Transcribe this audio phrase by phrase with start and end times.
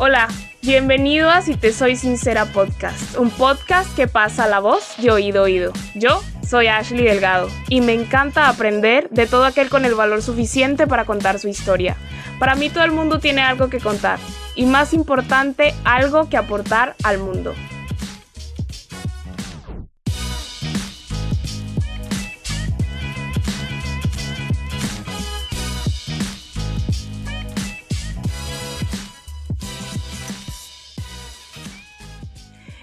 [0.00, 0.28] Hola,
[0.62, 5.42] bienvenido a Si Te Soy Sincera Podcast, un podcast que pasa la voz de oído
[5.42, 5.72] oído.
[5.96, 10.86] Yo soy Ashley Delgado y me encanta aprender de todo aquel con el valor suficiente
[10.86, 11.96] para contar su historia.
[12.38, 14.20] Para mí todo el mundo tiene algo que contar
[14.54, 17.54] y más importante, algo que aportar al mundo.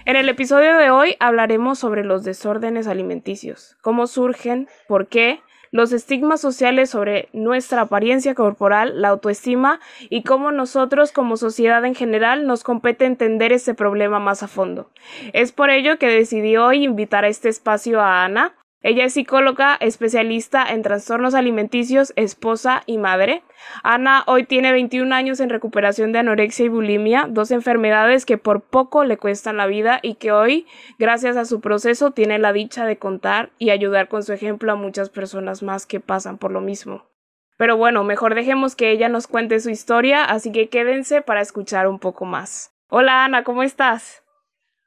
[0.06, 5.40] En el episodio de hoy hablaremos sobre los desórdenes alimenticios, cómo surgen, por qué,
[5.72, 11.96] los estigmas sociales sobre nuestra apariencia corporal, la autoestima y cómo nosotros como sociedad en
[11.96, 14.92] general nos compete entender ese problema más a fondo.
[15.32, 18.54] Es por ello que decidí hoy invitar a este espacio a Ana,
[18.86, 23.42] ella es psicóloga, especialista en trastornos alimenticios, esposa y madre.
[23.82, 28.60] Ana hoy tiene 21 años en recuperación de anorexia y bulimia, dos enfermedades que por
[28.60, 30.68] poco le cuestan la vida y que hoy,
[31.00, 34.76] gracias a su proceso, tiene la dicha de contar y ayudar con su ejemplo a
[34.76, 37.06] muchas personas más que pasan por lo mismo.
[37.56, 41.88] Pero bueno, mejor dejemos que ella nos cuente su historia, así que quédense para escuchar
[41.88, 42.70] un poco más.
[42.88, 44.22] Hola Ana, ¿cómo estás?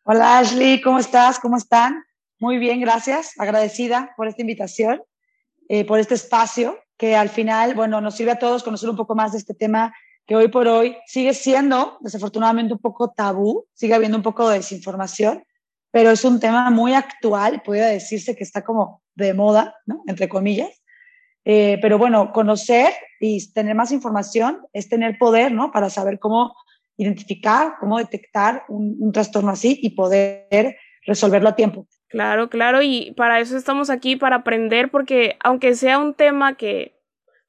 [0.04, 1.38] Hola Ashley, ¿cómo estás?
[1.38, 2.06] ¿Cómo están?
[2.40, 3.34] Muy bien, gracias.
[3.38, 5.04] Agradecida por esta invitación,
[5.68, 9.14] eh, por este espacio que al final, bueno, nos sirve a todos conocer un poco
[9.14, 9.94] más de este tema
[10.26, 14.58] que hoy por hoy sigue siendo, desafortunadamente, un poco tabú, sigue habiendo un poco de
[14.58, 15.44] desinformación,
[15.92, 20.04] pero es un tema muy actual, puede decirse que está como de moda, ¿no?
[20.08, 20.70] Entre comillas.
[21.44, 25.72] Eh, pero bueno, conocer y tener más información es tener poder, ¿no?
[25.72, 26.56] Para saber cómo
[26.96, 31.88] identificar, cómo detectar un, un trastorno así y poder resolverlo a tiempo.
[32.10, 36.96] Claro, claro, y para eso estamos aquí, para aprender, porque aunque sea un tema que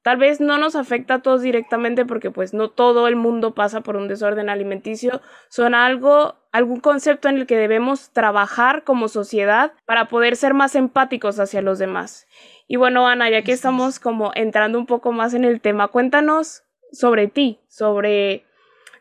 [0.03, 3.81] tal vez no nos afecta a todos directamente, porque pues no todo el mundo pasa
[3.81, 5.19] por un desorden alimenticio,
[5.49, 10.75] son algo, algún concepto en el que debemos trabajar como sociedad para poder ser más
[10.75, 12.27] empáticos hacia los demás.
[12.67, 16.63] Y bueno, Ana, ya que estamos como entrando un poco más en el tema, cuéntanos
[16.91, 18.45] sobre ti, sobre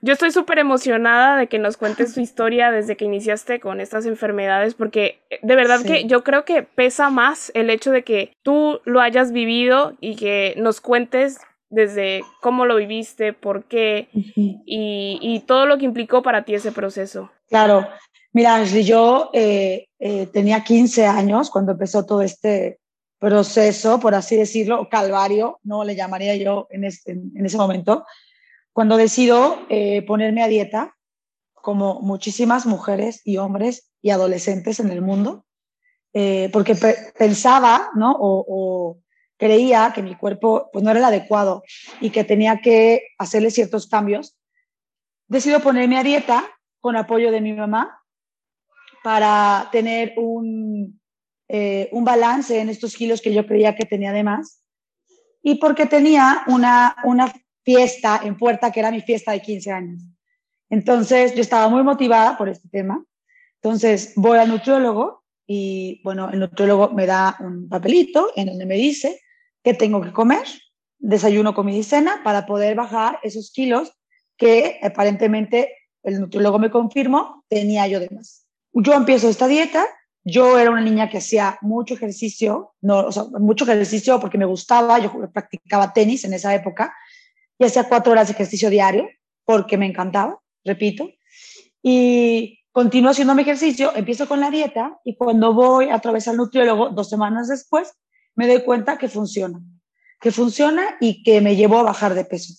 [0.02, 4.06] yo estoy súper emocionada de que nos cuentes tu historia desde que iniciaste con estas
[4.06, 8.32] enfermedades, porque eh, de verdad que yo creo que pesa más el hecho de que
[8.42, 11.38] tú lo hayas vivido y que nos cuentes
[11.68, 17.30] desde cómo lo viviste, por qué y, todo lo que implicó para ti ese proceso.
[17.48, 17.86] Claro,
[18.32, 22.80] mira, yo eh, eh, tenía 15 años cuando empezó todo este
[23.20, 28.04] proceso, por así decirlo, calvario, no le llamaría yo en, en ese momento
[28.72, 30.96] cuando decido eh, ponerme a dieta,
[31.54, 35.44] como muchísimas mujeres y hombres y adolescentes en el mundo,
[36.12, 36.74] eh, porque
[37.18, 38.16] pensaba, ¿no?
[38.18, 38.98] O,
[39.36, 41.62] creía que mi cuerpo pues, no era el adecuado
[42.02, 44.36] y que tenía que hacerle ciertos cambios,
[45.28, 46.44] decido ponerme a dieta
[46.78, 48.02] con apoyo de mi mamá
[49.02, 51.00] para tener un,
[51.48, 54.62] eh, un balance en estos kilos que yo creía que tenía de más
[55.42, 57.32] y porque tenía una, una
[57.64, 60.02] fiesta en Puerta, que era mi fiesta de 15 años.
[60.68, 63.04] Entonces, yo estaba muy motivada por este tema.
[63.62, 68.76] Entonces, voy al nutriólogo y, bueno, el nutriólogo me da un papelito en donde me
[68.76, 69.20] dice
[69.62, 70.46] que tengo que comer,
[70.98, 73.92] desayuno, comida y cena, para poder bajar esos kilos
[74.36, 78.46] que aparentemente el nutriólogo me confirmó tenía yo de más.
[78.72, 79.84] Yo empiezo esta dieta,
[80.24, 84.44] yo era una niña que hacía mucho ejercicio, no, o sea, mucho ejercicio porque me
[84.44, 86.94] gustaba, yo practicaba tenis en esa época,
[87.60, 89.06] y hacía cuatro horas de ejercicio diario
[89.44, 91.10] porque me encantaba, repito.
[91.82, 96.38] Y continúo haciendo mi ejercicio, empiezo con la dieta y cuando voy a través al
[96.38, 97.92] nutriólogo dos semanas después,
[98.34, 99.60] me doy cuenta que funciona,
[100.20, 102.54] que funciona y que me llevó a bajar de peso.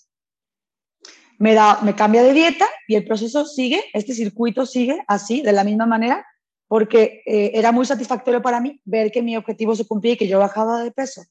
[1.40, 5.52] Me, da, me cambia de dieta y el proceso sigue, este circuito sigue así, de
[5.52, 6.28] la misma manera,
[6.68, 10.28] porque eh, era muy satisfactorio para mí ver que mi objetivo se cumplía y que
[10.28, 11.24] yo bajaba de peso.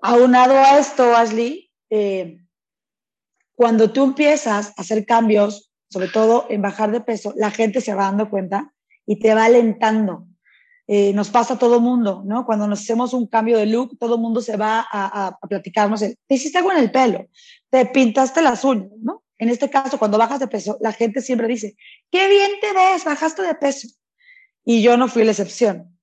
[0.00, 1.63] Aunado a esto, Ashley,
[1.96, 2.38] eh,
[3.54, 7.94] cuando tú empiezas a hacer cambios, sobre todo en bajar de peso, la gente se
[7.94, 8.74] va dando cuenta
[9.06, 10.26] y te va alentando.
[10.88, 12.44] Eh, nos pasa a todo mundo, ¿no?
[12.44, 16.34] Cuando nos hacemos un cambio de look, todo mundo se va a, a, platicarnos, te
[16.34, 17.28] hiciste algo en el pelo,
[17.70, 19.22] te pintaste las uñas, ¿no?
[19.38, 21.76] En este caso, cuando bajas de peso, la gente siempre dice,
[22.10, 23.86] qué bien te ves, bajaste de peso.
[24.64, 25.96] Y yo no fui la excepción.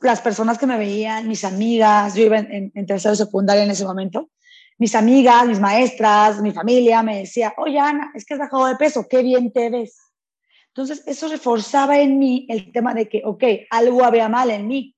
[0.00, 3.84] Las personas que me veían, mis amigas, yo iba en, en tercero secundaria en ese
[3.84, 4.30] momento,
[4.78, 8.76] mis amigas, mis maestras, mi familia me decía, oye Ana, es que has bajado de
[8.76, 9.98] peso, qué bien te ves.
[10.68, 14.94] Entonces eso reforzaba en mí el tema de que, ok, algo había mal en mí,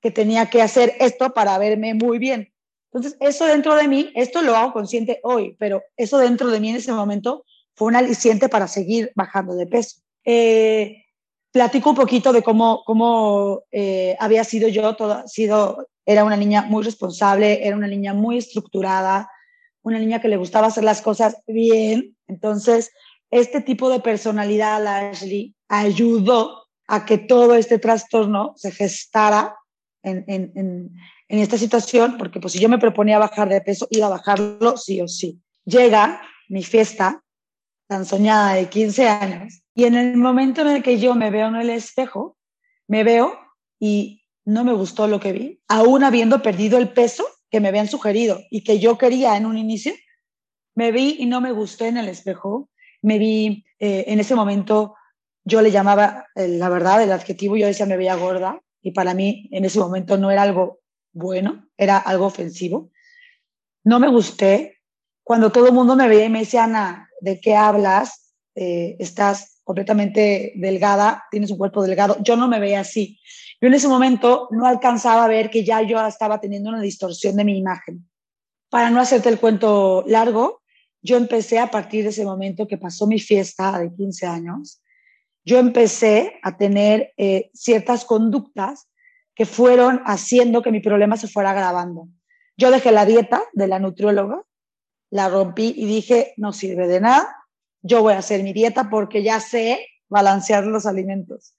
[0.00, 2.52] que tenía que hacer esto para verme muy bien.
[2.92, 6.70] Entonces eso dentro de mí, esto lo hago consciente hoy, pero eso dentro de mí
[6.70, 10.00] en ese momento fue un aliciente para seguir bajando de peso.
[10.24, 11.04] Eh,
[11.52, 16.62] platico un poquito de cómo, cómo eh, había sido yo, toda, sido, era una niña
[16.62, 19.30] muy responsable, era una niña muy estructurada,
[19.82, 22.16] una niña que le gustaba hacer las cosas bien.
[22.26, 22.90] Entonces,
[23.30, 29.56] este tipo de personalidad, Ashley, ayudó a que todo este trastorno se gestara
[30.02, 30.90] en, en, en,
[31.28, 34.76] en, esta situación, porque pues si yo me proponía bajar de peso, iba a bajarlo
[34.76, 35.40] sí o sí.
[35.64, 37.22] Llega mi fiesta
[37.88, 41.46] tan soñada de 15 años y en el momento en el que yo me veo
[41.46, 42.36] en el espejo,
[42.88, 43.38] me veo
[43.78, 47.86] y no me gustó lo que vi, aún habiendo perdido el peso que me habían
[47.86, 49.92] sugerido y que yo quería en un inicio,
[50.74, 52.68] me vi y no me gustó en el espejo,
[53.02, 54.96] me vi eh, en ese momento,
[55.44, 59.14] yo le llamaba, eh, la verdad, el adjetivo, yo decía me veía gorda y para
[59.14, 60.80] mí en ese momento no era algo
[61.12, 62.90] bueno, era algo ofensivo.
[63.84, 64.80] No me gusté.
[65.22, 68.34] Cuando todo el mundo me veía y me decía, Ana, ¿de qué hablas?
[68.56, 72.16] Eh, estás completamente delgada, tienes un cuerpo delgado.
[72.22, 73.20] Yo no me veía así.
[73.60, 77.36] Yo en ese momento no alcanzaba a ver que ya yo estaba teniendo una distorsión
[77.36, 78.08] de mi imagen.
[78.70, 80.62] Para no hacerte el cuento largo,
[81.02, 84.80] yo empecé a partir de ese momento que pasó mi fiesta de 15 años,
[85.44, 88.88] yo empecé a tener eh, ciertas conductas
[89.34, 92.08] que fueron haciendo que mi problema se fuera agravando.
[92.56, 94.42] Yo dejé la dieta de la nutrióloga,
[95.10, 97.37] la rompí y dije, no sirve de nada,
[97.88, 101.54] yo voy a hacer mi dieta porque ya sé balancear los alimentos.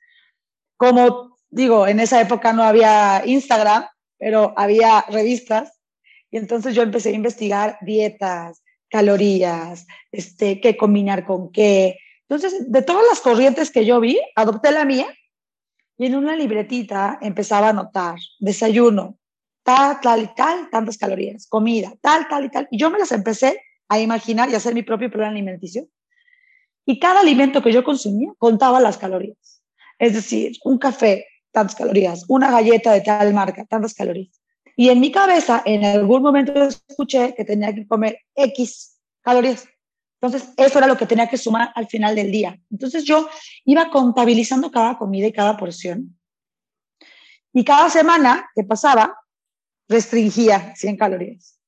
[0.77, 3.85] Como digo, en esa época no había Instagram,
[4.17, 5.79] pero había revistas
[6.31, 11.97] y entonces yo empecé a investigar dietas, calorías, este, qué combinar con qué.
[12.27, 15.07] Entonces, de todas las corrientes que yo vi, adopté la mía
[15.97, 19.17] y en una libretita empezaba a anotar desayuno,
[19.63, 22.67] tal, tal y tal, tantas calorías, comida, tal, tal y tal.
[22.71, 25.87] Y yo me las empecé a imaginar y hacer mi propio plan alimenticio.
[26.89, 29.61] Y cada alimento que yo consumía contaba las calorías.
[29.99, 34.41] Es decir, un café, tantas calorías, una galleta de tal marca, tantas calorías.
[34.75, 39.67] Y en mi cabeza, en algún momento escuché que tenía que comer X calorías.
[40.19, 42.59] Entonces, eso era lo que tenía que sumar al final del día.
[42.71, 43.29] Entonces, yo
[43.65, 46.17] iba contabilizando cada comida y cada porción.
[47.53, 49.15] Y cada semana que pasaba,
[49.87, 51.59] restringía 100 calorías.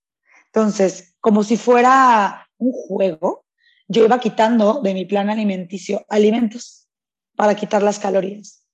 [0.47, 3.45] Entonces, como si fuera un juego,
[3.91, 6.87] yo iba quitando de mi plan alimenticio alimentos
[7.35, 8.65] para quitar las calorías.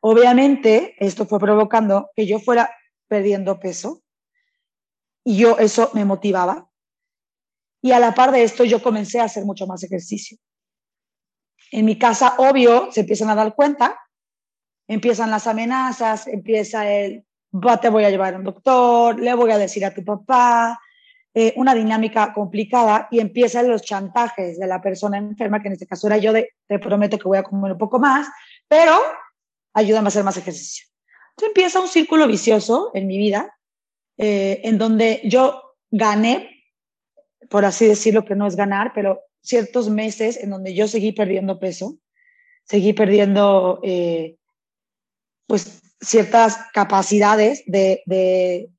[0.00, 2.74] Obviamente, esto fue provocando que yo fuera
[3.06, 4.02] perdiendo peso
[5.22, 6.68] y yo eso me motivaba.
[7.80, 10.36] Y a la par de esto yo comencé a hacer mucho más ejercicio.
[11.70, 14.00] En mi casa, obvio, se empiezan a dar cuenta,
[14.88, 17.24] empiezan las amenazas, empieza el,
[17.80, 20.80] te voy a llevar a un doctor, le voy a decir a tu papá,
[21.34, 25.86] eh, una dinámica complicada y empiezan los chantajes de la persona enferma, que en este
[25.86, 28.28] caso era yo, de te prometo que voy a comer un poco más,
[28.68, 28.98] pero
[29.74, 30.86] ayúdame a hacer más ejercicio.
[31.40, 33.56] Empieza un círculo vicioso en mi vida,
[34.18, 36.64] eh, en donde yo gané,
[37.48, 41.58] por así decirlo, que no es ganar, pero ciertos meses en donde yo seguí perdiendo
[41.58, 41.98] peso,
[42.64, 44.36] seguí perdiendo eh,
[45.46, 48.70] pues ciertas capacidades de, de,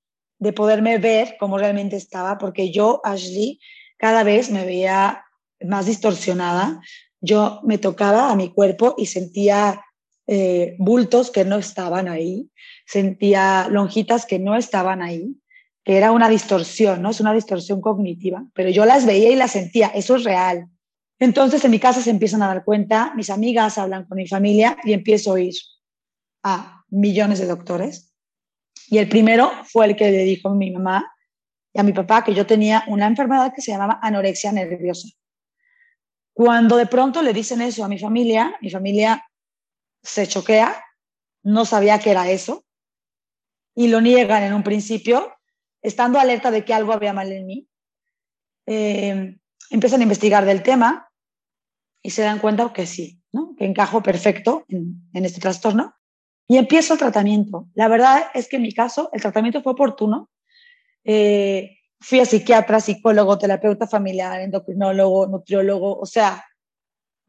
[0.42, 3.60] de poderme ver como realmente estaba, porque yo, Ashley,
[3.98, 5.24] cada vez me veía
[5.62, 6.82] más distorsionada.
[7.22, 9.86] Yo me tocaba a mi cuerpo y sentía
[10.26, 12.50] eh, bultos que no estaban ahí,
[12.88, 15.36] sentía lonjitas que no estaban ahí,
[15.84, 17.12] que era una distorsión, ¿no?
[17.12, 20.68] Es una distorsión cognitiva, pero yo las veía y las sentía, eso es real.
[21.20, 24.76] Entonces en mi casa se empiezan a dar cuenta, mis amigas hablan con mi familia
[24.84, 25.54] y empiezo a ir
[26.42, 28.11] a millones de doctores.
[28.88, 31.12] Y el primero fue el que le dijo a mi mamá
[31.74, 35.08] y a mi papá que yo tenía una enfermedad que se llamaba anorexia nerviosa.
[36.34, 39.26] Cuando de pronto le dicen eso a mi familia, mi familia
[40.02, 40.84] se choquea,
[41.44, 42.66] no sabía que era eso,
[43.76, 45.34] y lo niegan en un principio,
[45.82, 47.68] estando alerta de que algo había mal en mí.
[48.66, 49.38] Eh,
[49.70, 51.10] empiezan a investigar del tema
[52.02, 53.22] y se dan cuenta que sí,
[53.58, 55.96] que encajo perfecto en, este trastorno.
[56.52, 57.70] Y empiezo el tratamiento.
[57.76, 60.30] La verdad es que en mi caso el tratamiento fue oportuno.
[61.06, 66.44] Eh, fui a psiquiatra, psicólogo, terapeuta familiar, endocrinólogo, nutriólogo, o sea,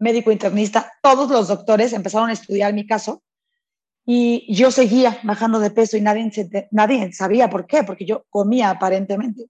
[0.00, 3.22] médico internista, todos los doctores empezaron a estudiar mi caso
[4.04, 6.32] y yo seguía bajando de peso y nadie,
[6.72, 9.44] nadie sabía por qué, porque yo comía aparentemente.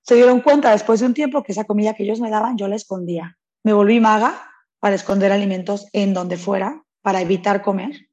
[0.00, 2.66] Se dieron cuenta después de un tiempo que esa comida que ellos me daban yo
[2.66, 3.36] la escondía.
[3.62, 4.42] Me volví maga
[4.80, 8.08] para esconder alimentos en donde fuera, para evitar comer.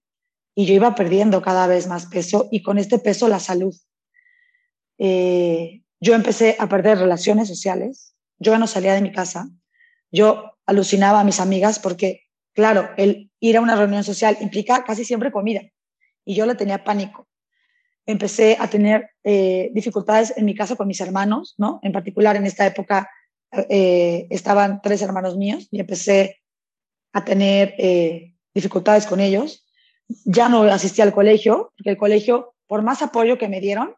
[0.59, 3.73] Y yo iba perdiendo cada vez más peso y con este peso la salud.
[4.97, 8.13] Eh, yo empecé a perder relaciones sociales.
[8.39, 9.49] Yo no salía de mi casa
[10.11, 12.23] yo alucinaba a mis amigas porque,
[12.53, 15.61] claro, el ir a una reunión social implica casi siempre comida
[16.25, 17.27] y yo le tenía pánico.
[18.05, 21.79] Empecé a tener eh, dificultades en mi casa con mis hermanos, ¿no?
[21.83, 23.09] En particular en esta época
[23.69, 26.37] eh, estaban tres hermanos míos y empecé
[27.13, 27.75] a tener
[28.53, 29.65] dificultades con ellos.
[30.25, 33.95] Ya no asistí al colegio, porque el colegio, por más apoyo que me dieron,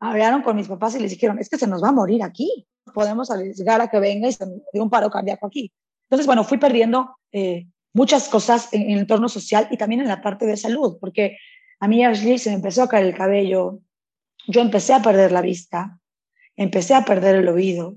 [0.00, 2.66] hablaron con mis papás y les dijeron, es que se nos va a morir aquí,
[2.92, 5.72] podemos arriesgar a que venga y se dé un paro cardíaco aquí.
[6.04, 10.20] Entonces, bueno, fui perdiendo eh, muchas cosas en, el entorno social y también en la
[10.20, 11.38] parte de salud, porque
[11.78, 13.78] a mí, Ashley, se me empezó a caer el cabello,
[14.48, 16.00] yo empecé a perder la vista,
[16.56, 17.96] empecé a perder el oído,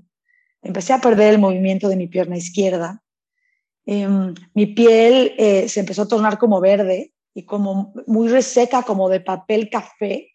[0.62, 3.02] empecé a perder el movimiento de mi pierna izquierda,
[3.84, 9.10] em, mi piel eh, se empezó a tornar como verde y como muy reseca, como
[9.10, 10.32] de papel café.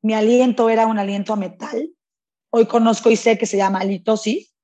[0.00, 1.90] Mi aliento era un aliento a metal.
[2.50, 4.54] Hoy conozco y sé que se llama litosis,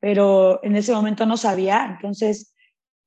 [0.00, 1.86] pero en ese momento no sabía.
[1.94, 2.52] Entonces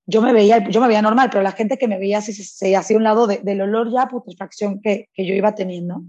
[0.05, 2.75] yo me veía, yo me veía normal, pero la gente que me veía se, se
[2.77, 6.01] hacía un lado del olor ya putrefacción que, que yo iba teniendo.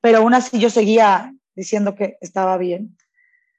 [0.00, 2.96] Pero aún así yo seguía diciendo que estaba bien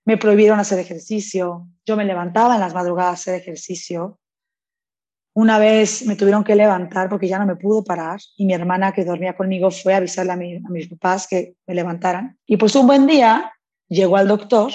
[0.07, 4.17] me prohibieron hacer ejercicio, yo me levantaba en las madrugadas a hacer ejercicio.
[5.37, 8.91] Una vez me tuvieron que levantar porque ya no me pudo parar y mi hermana
[8.91, 12.39] que dormía conmigo fue a avisarle a, a mis papás que me levantaran.
[12.47, 13.53] Y pues un buen día
[13.87, 14.71] llegó al doctor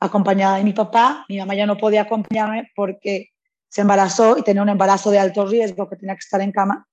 [0.00, 1.26] acompañada de mi papá.
[1.28, 3.32] Mi mamá ya no podía acompañarme porque
[3.68, 6.88] se embarazó y tenía un embarazo de alto riesgo que tenía que estar en cama.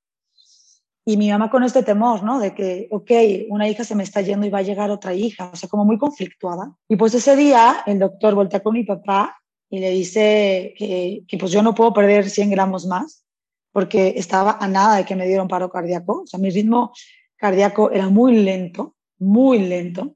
[1.06, 2.38] Y mi mamá con este temor, ¿no?
[2.38, 3.12] De que, ok,
[3.48, 5.86] una hija se me está yendo y va a llegar otra hija, o sea, como
[5.86, 6.76] muy conflictuada.
[6.90, 9.39] Y pues ese día el doctor voltea con mi papá
[9.70, 13.24] y le dice que, que pues yo no puedo perder 100 gramos más
[13.72, 16.24] porque estaba a nada de que me diera un paro cardíaco.
[16.24, 16.92] O sea, mi ritmo
[17.38, 20.16] cardíaco era muy lento, muy lento.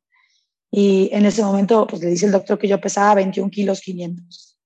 [0.72, 4.60] Y en ese momento, pues le dice el doctor que yo pesaba 21 kilos 500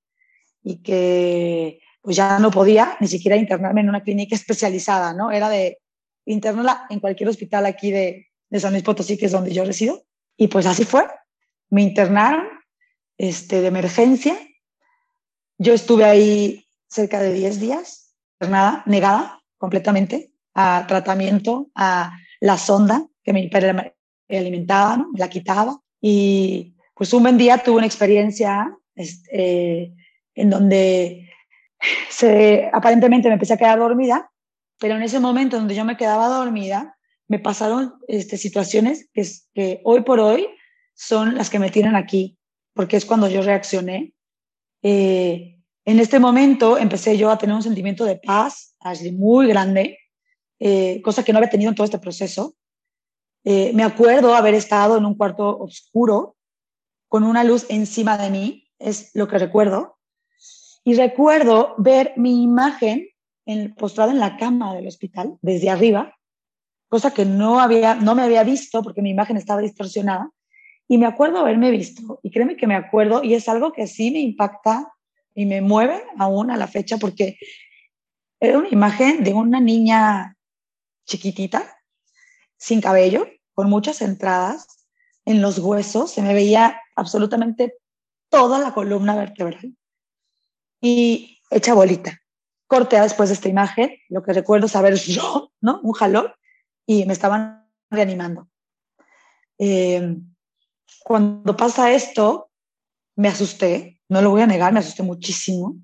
[0.63, 5.31] y que pues ya no podía ni siquiera internarme en una clínica especializada, ¿no?
[5.31, 5.79] Era de
[6.25, 10.03] internarla en cualquier hospital aquí de, de San Luis Potosí, que es donde yo resido.
[10.37, 11.05] Y pues así fue.
[11.69, 12.47] Me internaron
[13.17, 14.37] este, de emergencia.
[15.57, 18.15] Yo estuve ahí cerca de 10 días,
[18.85, 23.49] negada completamente a tratamiento, a la sonda que me
[24.29, 25.79] alimentaba, me la quitaba.
[25.99, 29.93] Y pues un buen día tuve una experiencia este,
[30.35, 31.29] en donde
[32.09, 34.31] se, aparentemente me empecé a quedar dormida
[34.79, 36.97] pero en ese momento donde yo me quedaba dormida,
[37.27, 40.47] me pasaron este, situaciones que, que hoy por hoy
[40.93, 42.37] son las que me tienen aquí,
[42.73, 44.13] porque es cuando yo reaccioné.
[44.81, 48.75] Eh, en este momento empecé yo a tener un sentimiento de paz
[49.13, 49.97] muy grande,
[50.59, 52.55] eh, cosa que no había tenido en todo este proceso.
[53.43, 56.35] Eh, me acuerdo haber estado en un cuarto oscuro
[57.07, 59.97] con una luz encima de mí, es lo que recuerdo.
[60.83, 63.07] Y recuerdo ver mi imagen
[63.45, 66.15] en, postrada en la cama del hospital, desde arriba,
[66.89, 70.31] cosa que no, había, no me había visto porque mi imagen estaba distorsionada.
[70.87, 74.11] Y me acuerdo haberme visto, y créeme que me acuerdo, y es algo que sí
[74.11, 74.91] me impacta
[75.35, 77.37] y me mueve aún a la fecha, porque
[78.39, 80.35] era una imagen de una niña
[81.05, 81.77] chiquitita,
[82.57, 84.87] sin cabello, con muchas entradas
[85.25, 87.75] en los huesos, se me veía absolutamente
[88.29, 89.75] toda la columna vertebral
[90.81, 92.21] y hecha bolita
[92.67, 95.79] cortea después de esta imagen, lo que recuerdo saber es yo, ¿no?
[95.81, 96.31] Un jalón,
[96.85, 98.47] y me estaban reanimando.
[99.57, 100.17] Eh,
[101.03, 102.49] cuando pasa esto,
[103.15, 105.77] me asusté, no lo voy a negar, me asusté muchísimo.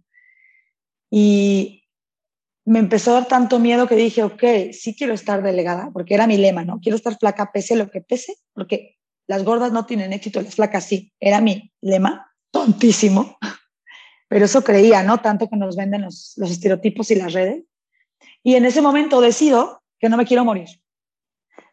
[1.10, 1.84] Y
[2.66, 6.28] me empezó a dar tanto miedo que dije, ok, sí quiero estar delegada, porque era
[6.28, 6.80] mi lema, ¿no?
[6.80, 10.86] Quiero estar flaca, pese lo que pese, porque las gordas no tienen éxito, las flacas
[10.86, 11.14] sí.
[11.20, 13.38] Era mi lema, tontísimo
[14.34, 15.20] pero eso creía, ¿no?
[15.20, 17.66] Tanto que nos venden los, los estereotipos y las redes.
[18.42, 20.68] Y en ese momento decido que no me quiero morir.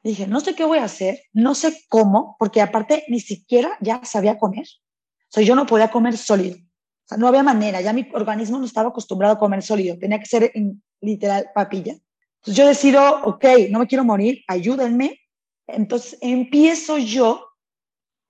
[0.03, 4.03] Dije, no sé qué voy a hacer, no sé cómo, porque aparte ni siquiera ya
[4.05, 4.67] sabía comer.
[4.67, 6.57] O sea, yo no podía comer sólido.
[6.57, 10.19] O sea, no había manera, ya mi organismo no estaba acostumbrado a comer sólido, tenía
[10.19, 11.93] que ser en literal papilla.
[11.93, 15.21] Entonces yo decido, ok, no me quiero morir, ayúdenme.
[15.67, 17.47] Entonces empiezo yo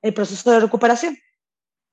[0.02, 1.16] el proceso de recuperación.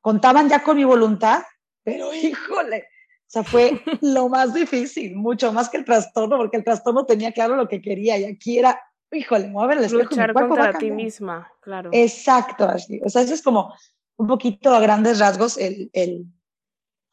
[0.01, 1.43] Contaban ya con mi voluntad,
[1.84, 2.88] pero híjole,
[3.27, 7.34] o sea, fue lo más difícil, mucho más que el trastorno, porque el trastorno tenía
[7.34, 10.09] claro lo que quería y aquí era, híjole, mover el espejo.
[10.09, 11.89] Luchar contra ti misma, claro.
[11.93, 12.99] Exacto, así.
[13.03, 13.73] O sea, eso es como
[14.17, 16.25] un poquito a grandes rasgos el, el,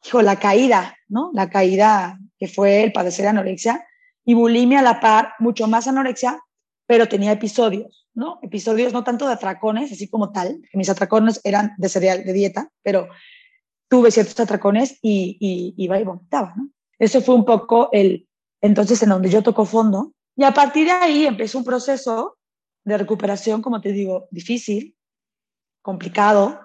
[0.05, 1.31] hijo, la caída, ¿no?
[1.33, 3.85] La caída que fue el padecer anorexia
[4.23, 6.39] y bulimia a la par, mucho más anorexia,
[6.87, 8.39] pero tenía episodios, ¿no?
[8.41, 12.33] Episodios no tanto de atracones, así como tal, que mis atracones eran de cereal, de
[12.33, 13.07] dieta, pero
[13.89, 16.69] tuve ciertos atracones y, y iba y vomitaba, ¿no?
[16.97, 18.27] Eso fue un poco el,
[18.65, 20.13] entonces, en donde yo toco fondo.
[20.35, 22.37] Y a partir de ahí empezó un proceso
[22.83, 24.95] de recuperación, como te digo, difícil,
[25.81, 26.59] complicado,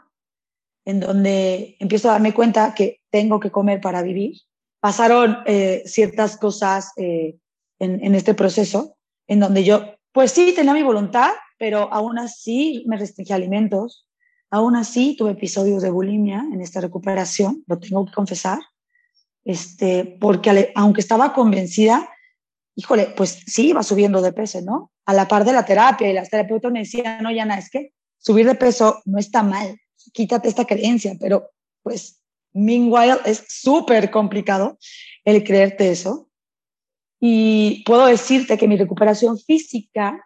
[0.85, 4.39] en donde empiezo a darme cuenta que tengo que comer para vivir.
[4.81, 7.37] Pasaron eh, ciertas cosas eh,
[7.79, 8.97] en, en, este proceso,
[9.27, 14.07] en donde yo, pues sí, tenía mi voluntad, pero aún así me restringí alimentos,
[14.51, 18.59] aún así tuve episodios de bulimia en esta recuperación, lo tengo que confesar,
[19.45, 22.09] este, porque aunque estaba convencida,
[22.81, 24.91] híjole, pues sí, iba subiendo de peso, ¿no?
[25.05, 27.93] A la par de la terapia y las terapeutas me decían, no, Yana, es que
[28.17, 29.79] subir de peso no está mal,
[30.15, 31.51] quítate esta creencia, pero
[31.83, 32.23] pues,
[32.55, 34.79] meanwhile, es súper complicado
[35.25, 36.31] el creerte eso.
[37.21, 40.25] Y puedo decirte que mi recuperación física,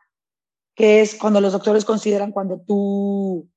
[0.77, 3.49] que es cuando los doctores consideran cuando tú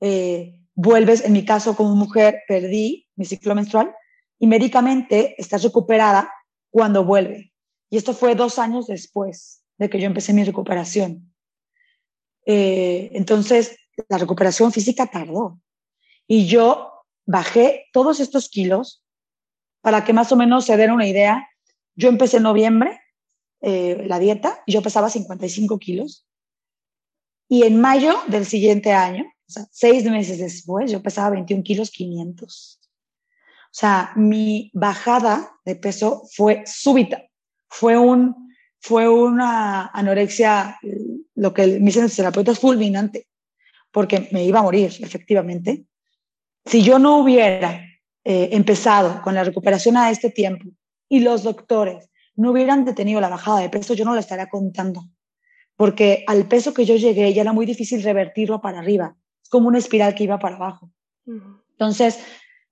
[0.00, 3.94] eh, vuelves, en mi caso como mujer, perdí mi ciclo menstrual
[4.40, 6.32] y médicamente estás recuperada
[6.68, 7.49] cuando vuelve.
[7.90, 11.34] Y esto fue dos años después de que yo empecé mi recuperación.
[12.46, 13.76] Eh, entonces,
[14.08, 15.60] la recuperación física tardó.
[16.26, 16.92] Y yo
[17.26, 19.04] bajé todos estos kilos
[19.80, 21.48] para que más o menos se den una idea.
[21.96, 23.00] Yo empecé en noviembre
[23.60, 26.26] eh, la dieta y yo pesaba 55 kilos.
[27.48, 31.90] Y en mayo del siguiente año, o sea, seis meses después, yo pesaba 21 kilos
[31.90, 32.80] 500.
[32.82, 37.29] O sea, mi bajada de peso fue súbita.
[37.70, 40.78] Fue, un, fue una anorexia,
[41.34, 43.28] lo que me dicen los terapeutas, fulminante
[43.90, 45.84] porque me iba a morir, efectivamente.
[46.64, 47.84] Si yo no hubiera
[48.24, 50.66] eh, empezado con la recuperación a este tiempo
[51.08, 55.04] y los doctores no hubieran detenido la bajada de peso, yo no lo estaría contando,
[55.76, 59.68] porque al peso que yo llegué ya era muy difícil revertirlo para arriba, es como
[59.68, 60.90] una espiral que iba para abajo.
[61.26, 62.18] Entonces,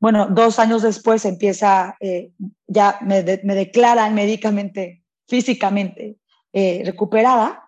[0.00, 2.32] bueno, dos años después empieza, eh,
[2.66, 6.18] ya me, declaran médicamente, físicamente
[6.52, 7.64] eh, recuperada,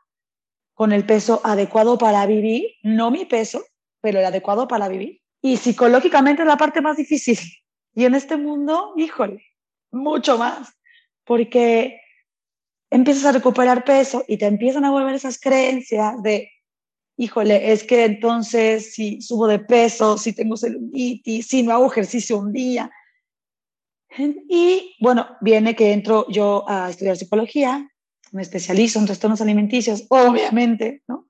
[0.75, 3.63] con el peso adecuado para vivir, no mi peso,
[4.01, 5.21] pero el adecuado para vivir.
[5.43, 7.39] Y psicológicamente es la parte más difícil.
[7.95, 9.45] Y en este mundo, híjole,
[9.91, 10.73] mucho más,
[11.25, 12.01] porque
[12.91, 16.51] empiezas a recuperar peso y te empiezan a volver esas creencias de,
[17.21, 22.39] híjole, es que entonces si subo de peso, si tengo celulitis, si no hago ejercicio
[22.39, 22.91] un día.
[24.49, 27.91] Y bueno, viene que entro yo a estudiar psicología,
[28.33, 31.29] me especializo en trastornos alimenticios, obviamente, ¿no?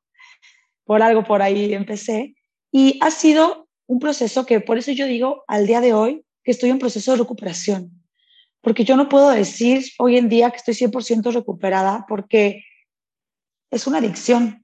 [0.85, 2.37] Por algo por ahí empecé.
[2.71, 6.53] Y ha sido un proceso que, por eso yo digo al día de hoy, que
[6.53, 7.91] estoy en proceso de recuperación.
[8.61, 12.63] Porque yo no puedo decir hoy en día que estoy 100% recuperada porque
[13.73, 14.60] es una adicción.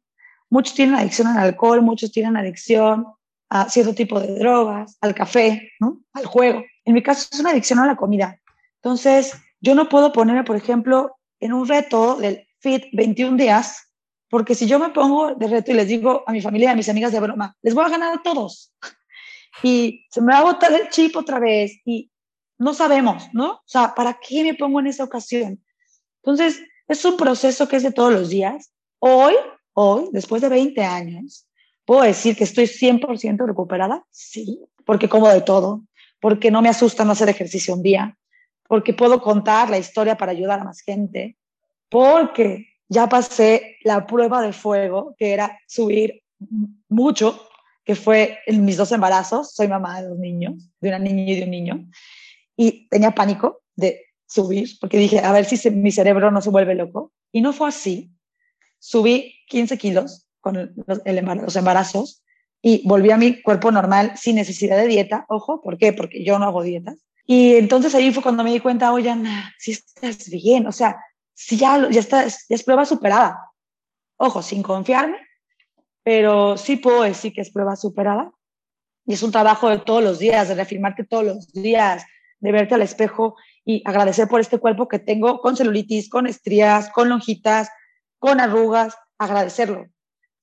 [0.50, 3.06] Muchos tienen adicción al alcohol, muchos tienen adicción
[3.48, 5.72] a cierto tipo de drogas, al café,
[6.12, 6.64] al juego.
[6.84, 8.40] En mi caso es una adicción a la comida.
[8.82, 13.90] Entonces, yo no puedo ponerme, por ejemplo, en un reto del FIT 21 días,
[14.28, 16.88] porque si yo me pongo de reto y les digo a mi familia a mis
[16.88, 18.72] amigas de broma, les voy a ganar a todos.
[19.62, 22.10] Y se me va a botar el chip otra vez y
[22.58, 23.52] no sabemos, ¿no?
[23.52, 25.64] O sea, ¿para qué me pongo en esa ocasión?
[26.22, 28.72] Entonces, es un proceso que es de todos los días.
[28.98, 29.34] Hoy,
[29.76, 31.46] hoy, después de 20 años,
[31.84, 34.04] ¿puedo decir que estoy 100% recuperada?
[34.10, 35.82] Sí, porque como de todo,
[36.18, 38.16] porque no me asusta no hacer ejercicio un día,
[38.68, 41.36] porque puedo contar la historia para ayudar a más gente,
[41.90, 46.22] porque ya pasé la prueba de fuego, que era subir
[46.88, 47.48] mucho,
[47.84, 51.36] que fue en mis dos embarazos, soy mamá de dos niños, de una niña y
[51.36, 51.86] de un niño,
[52.56, 56.74] y tenía pánico de subir, porque dije, a ver si mi cerebro no se vuelve
[56.74, 58.10] loco, y no fue así.
[58.78, 62.22] Subí 15 kilos con los, los embarazos
[62.62, 65.24] y volví a mi cuerpo normal sin necesidad de dieta.
[65.28, 65.92] Ojo, ¿por qué?
[65.92, 66.96] Porque yo no hago dietas.
[67.24, 70.96] Y entonces ahí fue cuando me di cuenta, oye, Ana, si estás bien, o sea,
[71.34, 73.52] si ya, ya, estás, ya es prueba superada.
[74.16, 75.18] Ojo, sin confiarme,
[76.02, 78.32] pero sí puedo decir que es prueba superada.
[79.04, 82.04] Y es un trabajo de todos los días, de reafirmarte todos los días,
[82.40, 86.90] de verte al espejo y agradecer por este cuerpo que tengo con celulitis, con estrías,
[86.90, 87.68] con lonjitas,
[88.18, 89.86] con arrugas, agradecerlo.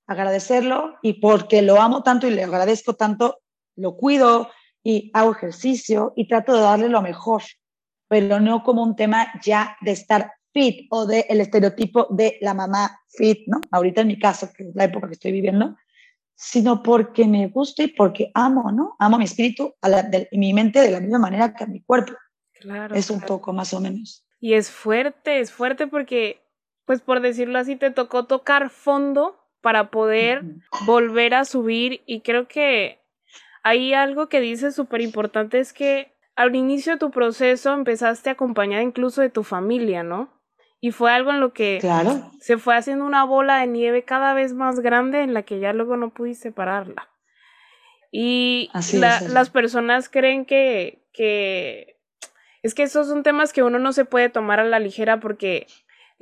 [0.07, 3.39] Agradecerlo y porque lo amo tanto y le agradezco tanto,
[3.75, 4.49] lo cuido,
[4.83, 7.41] y hago ejercicio y trato de darle lo mejor,
[8.09, 12.53] pero no como un tema ya de estar fit o del el estereotipo de la
[12.53, 13.61] mamá fit, ¿no?
[13.71, 15.75] Ahorita en mi caso, que es la época que estoy viviendo,
[16.35, 18.95] sino porque me gusta y porque amo, ¿no?
[18.99, 21.81] Amo mi espíritu, a la, de, mi mente de la misma manera que a mi
[21.81, 22.13] cuerpo.
[22.59, 22.95] Claro.
[22.95, 24.25] Es un poco más o menos.
[24.39, 26.42] Y es fuerte, es fuerte porque,
[26.85, 30.43] pues por decirlo así, te tocó tocar fondo para poder
[30.85, 32.99] volver a subir y creo que
[33.63, 38.83] hay algo que dices súper importante es que al inicio de tu proceso empezaste acompañada
[38.83, 40.29] incluso de tu familia, ¿no?
[40.81, 42.29] Y fue algo en lo que claro.
[42.41, 45.71] se fue haciendo una bola de nieve cada vez más grande en la que ya
[45.71, 47.09] luego no pudiste pararla.
[48.11, 51.97] Y las personas creen que, que
[52.63, 55.67] es que esos son temas que uno no se puede tomar a la ligera porque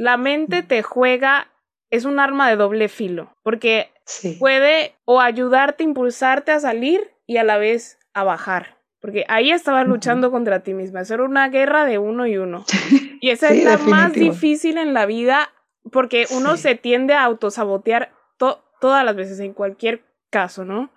[0.01, 1.51] la mente te juega,
[1.91, 3.91] es un arma de doble filo, porque
[4.39, 8.79] puede o ayudarte, impulsarte a salir y a la vez a bajar.
[8.99, 11.01] Porque ahí estabas luchando contra ti misma.
[11.01, 12.65] Eso era una guerra de uno y uno.
[13.23, 15.53] Y esa es la más difícil en la vida
[15.91, 20.91] porque uno se tiende a autosabotear todas las veces, en cualquier caso, ¿no?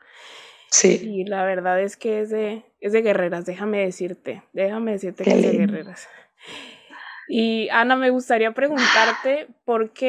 [0.70, 0.98] Sí.
[1.04, 4.42] Y la verdad es que es de, es de guerreras, déjame decirte.
[4.54, 6.08] Déjame decirte que es de guerreras.
[7.36, 10.08] Y Ana, me gustaría preguntarte por qué.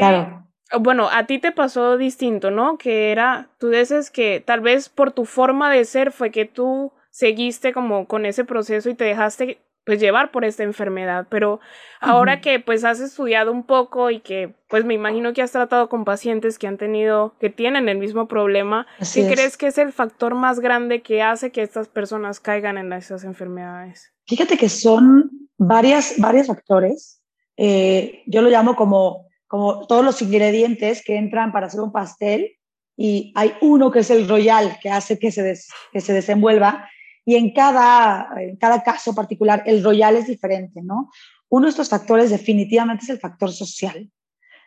[0.79, 2.77] Bueno, a ti te pasó distinto, ¿no?
[2.77, 6.93] Que era, tú dices que tal vez por tu forma de ser fue que tú
[7.09, 11.59] seguiste como con ese proceso y te dejaste pues llevar por esta enfermedad, pero
[12.01, 15.89] ahora que pues has estudiado un poco y que pues me imagino que has tratado
[15.89, 19.93] con pacientes que han tenido, que tienen el mismo problema, ¿qué crees que es el
[19.93, 24.11] factor más grande que hace que estas personas caigan en esas enfermedades?
[24.25, 27.21] Fíjate que son varias, varios factores,
[27.55, 32.57] eh, yo lo llamo como, como todos los ingredientes que entran para hacer un pastel
[32.97, 35.57] y hay uno que es el royal que hace que se,
[35.91, 36.89] que se desenvuelva
[37.25, 41.09] y en cada, en cada caso particular el royal es diferente, ¿no?
[41.49, 44.09] Uno de estos factores definitivamente es el factor social.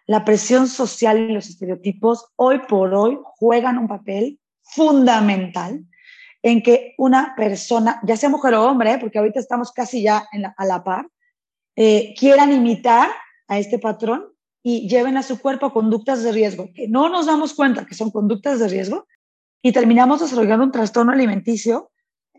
[0.06, 5.84] La presión social y los estereotipos hoy por hoy juegan un papel fundamental
[6.42, 10.64] en que una persona, ya sea mujer o hombre, porque ahorita estamos casi ya a
[10.64, 11.08] la par,
[11.76, 13.08] eh, quieran imitar
[13.46, 17.54] a este patrón y lleven a su cuerpo conductas de riesgo, que no nos damos
[17.54, 19.06] cuenta que son conductas de riesgo
[19.62, 21.90] y terminamos desarrollando un trastorno alimenticio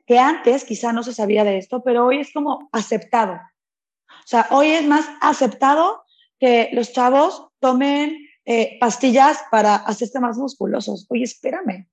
[0.09, 3.33] que antes quizá no se sabía de esto, pero hoy es como aceptado.
[3.33, 6.01] O sea, hoy es más aceptado
[6.39, 11.05] que los chavos tomen eh, pastillas para hacerse más musculosos.
[11.09, 11.87] Oye, espérame.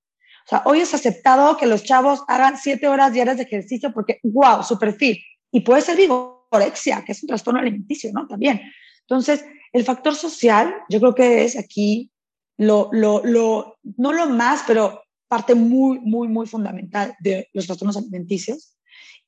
[0.47, 4.19] O sea, hoy es aceptado que los chavos hagan siete horas diarias de ejercicio porque,
[4.23, 5.23] wow, su perfil.
[5.53, 8.27] Y puede ser vigorexia, que es un trastorno alimenticio, ¿no?
[8.27, 8.63] También.
[9.03, 12.11] Entonces, el factor social, yo creo que es aquí
[12.57, 17.97] lo, lo, lo, no lo más, pero parte muy, muy, muy fundamental de los trastornos
[17.97, 18.77] alimenticios.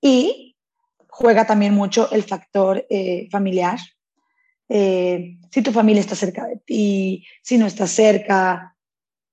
[0.00, 0.56] Y
[1.08, 3.78] juega también mucho el factor eh, familiar.
[4.68, 8.76] Eh, si tu familia está cerca de ti, si no está cerca,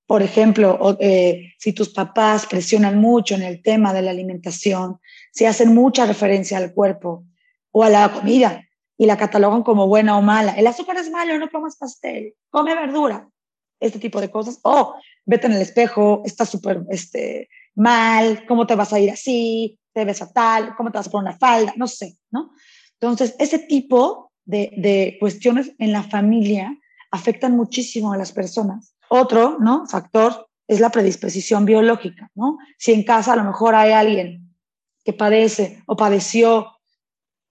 [0.07, 4.99] por ejemplo, eh, si tus papás presionan mucho en el tema de la alimentación,
[5.31, 7.25] si hacen mucha referencia al cuerpo
[7.71, 8.63] o a la comida
[8.97, 10.53] y la catalogan como buena o mala.
[10.53, 13.29] El azúcar es malo, no comas pastel, come verdura
[13.79, 14.59] este tipo de cosas.
[14.63, 19.79] O vete en el espejo, estás súper este, mal, ¿cómo te vas a ir así?
[19.93, 20.75] ¿Te ves fatal?
[20.75, 21.73] ¿Cómo te vas a poner una falda?
[21.75, 22.51] No sé, ¿no?
[22.93, 26.77] Entonces, ese tipo de, de cuestiones en la familia
[27.11, 28.95] afectan muchísimo a las personas.
[29.09, 29.85] Otro, ¿no?
[29.87, 32.57] Factor es la predisposición biológica, ¿no?
[32.77, 34.55] Si en casa a lo mejor hay alguien
[35.03, 36.71] que padece o padeció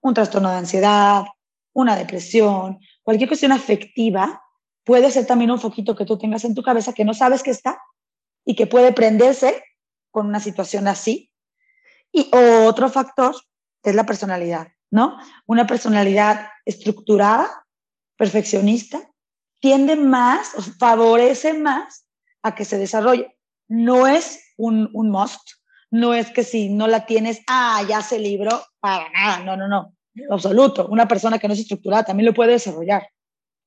[0.01, 1.23] un trastorno de ansiedad,
[1.73, 4.41] una depresión, cualquier cuestión afectiva,
[4.85, 7.51] puede ser también un foquito que tú tengas en tu cabeza que no sabes que
[7.51, 7.81] está
[8.45, 9.63] y que puede prenderse
[10.11, 11.31] con una situación así.
[12.11, 13.35] Y otro factor
[13.83, 15.17] es la personalidad, ¿no?
[15.47, 17.65] Una personalidad estructurada,
[18.15, 19.01] perfeccionista,
[19.59, 22.05] tiende más, favorece más
[22.43, 23.35] a que se desarrolle.
[23.67, 25.41] No es un, un must,
[25.89, 29.67] no es que si no la tienes, ah, ya se libró, para nada, no, no,
[29.67, 29.95] no,
[30.29, 30.87] absoluto.
[30.87, 33.09] Una persona que no es estructurada también lo puede desarrollar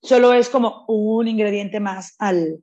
[0.03, 2.63] solo es como un ingrediente más al,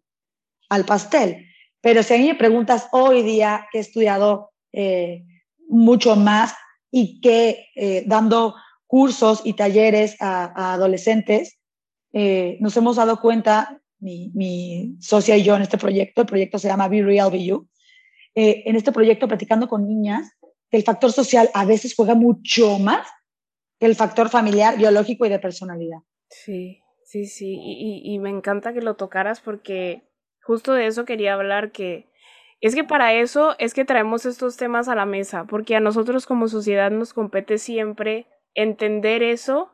[0.69, 1.47] al pastel.
[1.81, 5.23] Pero si a mí preguntas hoy día que he estudiado eh,
[5.67, 6.55] mucho más
[6.91, 8.55] y que eh, dando
[8.87, 11.59] cursos y talleres a, adolescentes,
[12.13, 16.59] eh, nos hemos dado cuenta, mi, mi, socia y yo en este proyecto, el proyecto
[16.59, 17.67] se llama Be Real Be You,
[18.37, 20.29] en este proyecto platicando con niñas,
[20.69, 23.07] que el factor social a veces juega mucho más
[23.79, 25.99] que el factor familiar, biológico y de personalidad.
[26.29, 26.81] Sí.
[27.05, 30.01] Sí, sí, y, me encanta que lo tocaras porque
[30.41, 32.09] justo de eso quería hablar, que
[32.61, 36.25] es que para eso es que traemos estos temas a la mesa, porque a nosotros
[36.25, 39.69] como sociedad nos compete siempre entender eso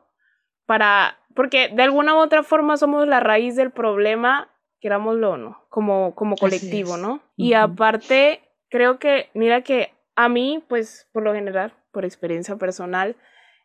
[0.66, 5.64] para, porque de alguna u otra forma somos la raíz del problema, querámoslo o no,
[5.70, 7.22] como, como colectivo, ¿no?
[7.34, 13.16] Y aparte, creo que, mira que a mí, pues por lo general, por experiencia personal,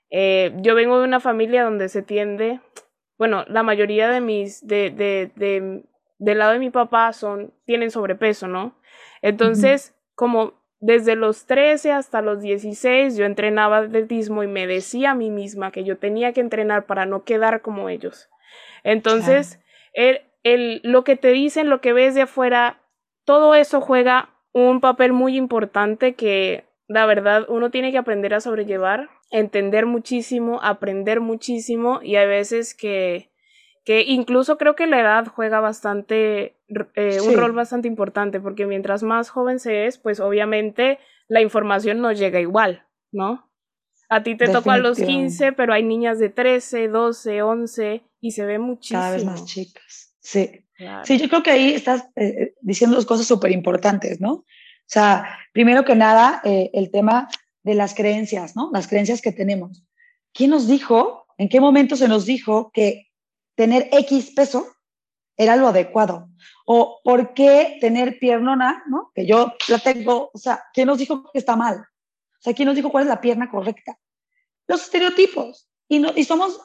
[0.09, 2.61] eh, yo vengo de una familia donde se tiende
[3.17, 5.83] bueno, la mayoría de mis, de, de, de,
[6.19, 8.75] del lado de mi papá son, tienen sobrepeso, ¿no?
[9.21, 15.15] Entonces, como desde los 13 hasta los 16 yo entrenaba atletismo y me decía a
[15.15, 18.29] mí misma que yo tenía que entrenar para no quedar como ellos.
[18.83, 19.59] Entonces,
[19.93, 22.79] el, lo que te dicen, lo que ves de afuera,
[23.25, 28.39] todo eso juega un papel muy importante que la verdad uno tiene que aprender a
[28.39, 33.29] sobrellevar, entender muchísimo, aprender muchísimo y hay veces que
[33.87, 36.57] que incluso creo que la edad juega bastante,
[36.95, 42.01] eh, un rol bastante importante, porque mientras más joven se es, pues obviamente la información
[42.01, 43.49] no llega igual, ¿no?
[44.09, 48.31] A ti te tocó a los 15, pero hay niñas de 13, 12, 11 y
[48.31, 48.99] se ve muchísimo.
[48.99, 50.65] Cada vez más chicas, sí.
[51.05, 54.33] Sí, yo creo que ahí estás eh, eh, diciendo dos cosas súper importantes, ¿no?
[54.33, 54.45] O
[54.85, 57.29] sea, primero que nada, el tema
[57.63, 58.69] de las creencias, ¿no?
[58.71, 59.83] Las creencias que tenemos.
[60.33, 63.07] ¿Quién nos dijo, en qué momento se nos dijo que
[63.55, 64.67] tener X peso
[65.37, 66.29] era lo adecuado.
[66.65, 69.11] O por qué tener piernona, ¿no?
[69.13, 71.77] Que yo la tengo, o sea, ¿quién nos dijo que está mal?
[71.79, 73.97] O sea, ¿quién nos dijo cuál es la pierna correcta?
[74.67, 75.69] Los estereotipos.
[75.87, 76.59] Y, no, y somos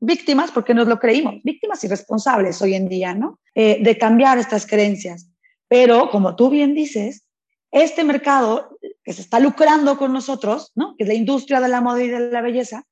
[0.00, 3.38] víctimas porque nos lo creímos, víctimas irresponsables hoy en día, ¿no?
[3.54, 5.28] Eh, de cambiar estas creencias.
[5.68, 7.26] Pero, como tú bien dices,
[7.72, 10.94] este mercado que se está lucrando con nosotros, ¿no?
[10.96, 12.84] Que es la industria de la moda y de la belleza,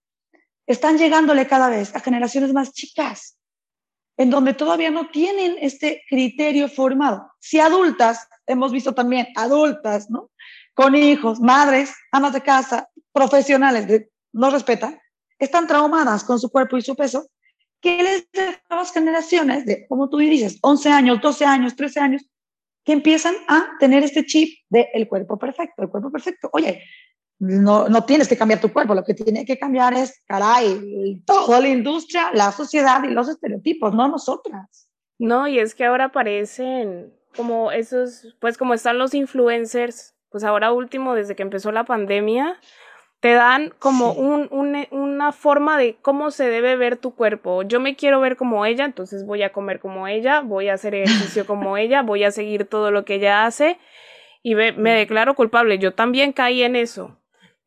[0.67, 3.37] están llegándole cada vez a generaciones más chicas,
[4.17, 7.31] en donde todavía no tienen este criterio formado.
[7.39, 10.31] Si adultas, hemos visto también adultas, ¿no?
[10.75, 14.99] Con hijos, madres, amas de casa, profesionales, no respetan,
[15.39, 17.27] están traumadas con su cuerpo y su peso,
[17.81, 22.30] ¿qué les de nuevas generaciones de, como tú dices, 11 años, 12 años, 13 años,
[22.85, 26.49] que empiezan a tener este chip de el cuerpo perfecto, el cuerpo perfecto.
[26.53, 26.83] Oye,
[27.39, 31.61] no, no tienes que cambiar tu cuerpo, lo que tiene que cambiar es, caray, toda
[31.61, 34.89] la industria, la sociedad y los estereotipos, no nosotras.
[35.19, 40.73] No, y es que ahora aparecen como esos, pues como están los influencers, pues ahora
[40.73, 42.59] último, desde que empezó la pandemia,
[43.21, 44.49] te dan como un,
[44.91, 47.63] una forma de cómo se debe ver tu cuerpo.
[47.63, 50.95] Yo me quiero ver como ella, entonces voy a comer como ella, voy a hacer
[50.95, 53.79] ejercicio como ella, voy a seguir todo lo que ella hace
[54.43, 55.79] y me declaro culpable.
[55.79, 57.19] Yo también caí en eso.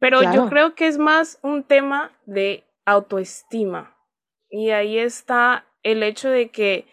[0.03, 3.95] Pero yo creo que es más un tema de autoestima.
[4.49, 6.87] Y ahí está el hecho de que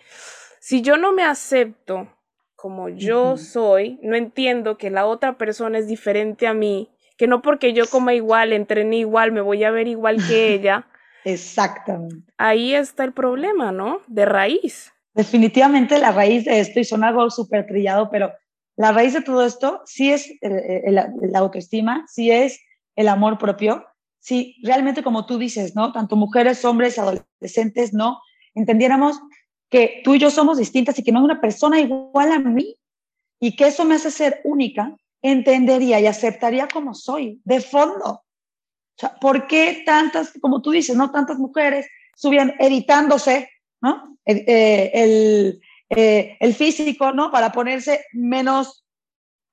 [0.61, 2.09] si yo no me acepto
[2.55, 6.89] como yo soy, no entiendo que la otra persona es diferente a mí,
[7.21, 10.87] que no porque yo coma igual, entrene igual, me voy a ver igual que ella.
[11.27, 12.33] Exactamente.
[12.39, 14.01] Ahí está el problema, ¿no?
[14.07, 14.91] De raíz.
[15.13, 18.33] Definitivamente la raíz de esto, y son algo súper trillado, pero
[18.75, 22.59] la raíz de todo esto sí es la autoestima, sí es
[22.97, 23.85] el amor propio,
[24.19, 25.93] si realmente como tú dices, ¿no?
[25.93, 28.19] Tanto mujeres, hombres, adolescentes, ¿no?
[28.55, 29.21] Entendiéramos
[29.69, 32.77] que tú y yo somos distintas y que no hay una persona igual a mí
[33.39, 38.11] y que eso me hace ser única, entendería y aceptaría como soy, de fondo.
[38.11, 44.19] O sea, ¿por qué tantas, como tú dices, no tantas mujeres subían editándose, ¿no?
[44.25, 47.31] El, eh, eh, el, físico, ¿no?
[47.31, 48.85] Para ponerse menos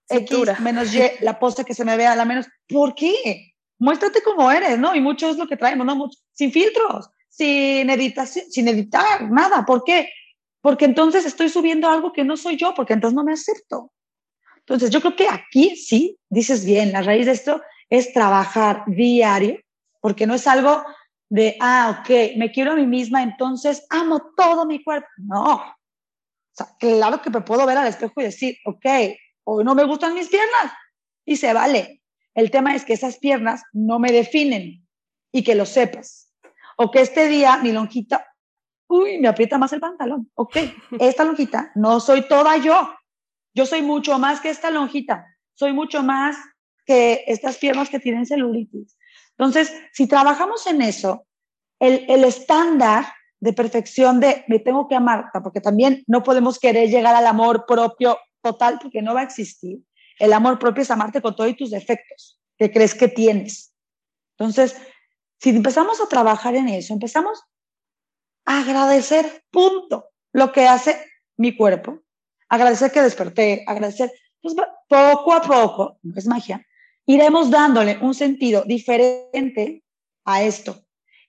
[0.09, 2.47] X, menos Y, la pose que se me vea, la menos.
[2.67, 3.53] ¿Por qué?
[3.79, 4.95] Muéstrate como eres, ¿no?
[4.95, 6.09] Y mucho es lo que traemos, ¿no?
[6.33, 9.65] sin filtros, sin editación, sin editar, nada.
[9.65, 10.09] ¿Por qué?
[10.61, 13.91] Porque entonces estoy subiendo algo que no soy yo, porque entonces no me acepto.
[14.67, 19.61] Entonces, yo creo que aquí sí, dices bien, la raíz de esto es trabajar diario,
[20.01, 20.83] porque no es algo
[21.29, 25.07] de, ah, ok, me quiero a mí misma, entonces amo todo mi cuerpo.
[25.17, 25.55] No.
[25.55, 25.73] O
[26.51, 28.85] sea, claro que me puedo ver al espejo y decir, ok,
[29.45, 30.73] o no me gustan mis piernas
[31.23, 32.01] y se vale.
[32.33, 34.85] El tema es que esas piernas no me definen
[35.31, 36.33] y que lo sepas.
[36.75, 38.27] O que este día mi lonjita,
[38.87, 40.29] uy, me aprieta más el pantalón.
[40.35, 40.57] Ok,
[40.99, 42.93] esta lonjita no soy toda yo.
[43.57, 45.25] Yo soy mucho más que esta lonjita.
[45.55, 46.37] Soy mucho más
[46.85, 48.95] que estas piernas que tienen celulitis.
[49.31, 51.25] Entonces, si trabajamos en eso,
[51.79, 53.07] el, estándar
[53.39, 57.65] de perfección de me tengo que amar, porque también no podemos querer llegar al amor
[57.65, 59.79] propio total porque no va a existir.
[60.19, 63.73] El amor propio es amarte con todos tus defectos que crees que tienes.
[64.37, 64.79] Entonces,
[65.39, 67.41] si empezamos a trabajar en eso, empezamos
[68.45, 70.95] a agradecer, punto, lo que hace
[71.37, 72.03] mi cuerpo,
[72.49, 74.55] agradecer que desperté, agradecer, pues
[74.87, 76.65] poco a poco, no es magia,
[77.05, 79.83] iremos dándole un sentido diferente
[80.25, 80.83] a esto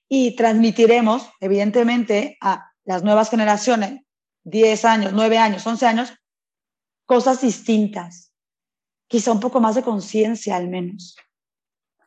[0.09, 4.03] y transmitiremos, evidentemente, a las nuevas generaciones,
[4.45, 6.15] 10 años, 9 años, 11 años,
[7.05, 8.33] cosas distintas,
[9.07, 11.17] quizá un poco más de conciencia al menos.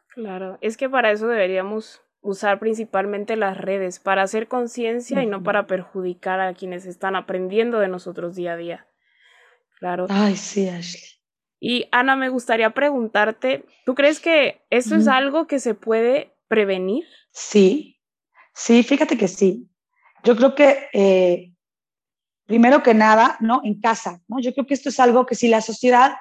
[0.07, 5.41] Claro, es que para eso deberíamos usar principalmente las redes, para hacer conciencia y no
[5.41, 8.87] para perjudicar a quienes están aprendiendo de nosotros día a día.
[9.81, 10.05] Claro.
[10.09, 11.01] Ay, sí, Ashley.
[11.59, 17.03] Y Ana, me gustaría preguntarte, ¿tú crees que eso es algo que se puede prevenir?
[17.31, 17.99] Sí,
[18.53, 19.67] sí, fíjate que sí.
[20.23, 21.53] Yo creo que eh,
[22.45, 23.61] primero que nada, ¿no?
[23.63, 24.39] En casa, ¿no?
[24.39, 26.13] Yo creo que esto es algo que si la sociedad,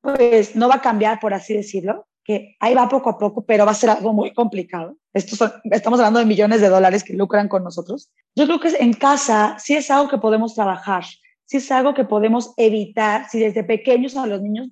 [0.00, 3.64] pues no va a cambiar, por así decirlo, que ahí va poco a poco, pero
[3.64, 4.96] va a ser algo muy complicado.
[5.12, 8.10] Esto estamos hablando de millones de dólares que lucran con nosotros.
[8.34, 11.04] Yo creo que en casa sí es algo que podemos trabajar
[11.46, 14.68] si es algo que podemos evitar, si desde pequeños a los niños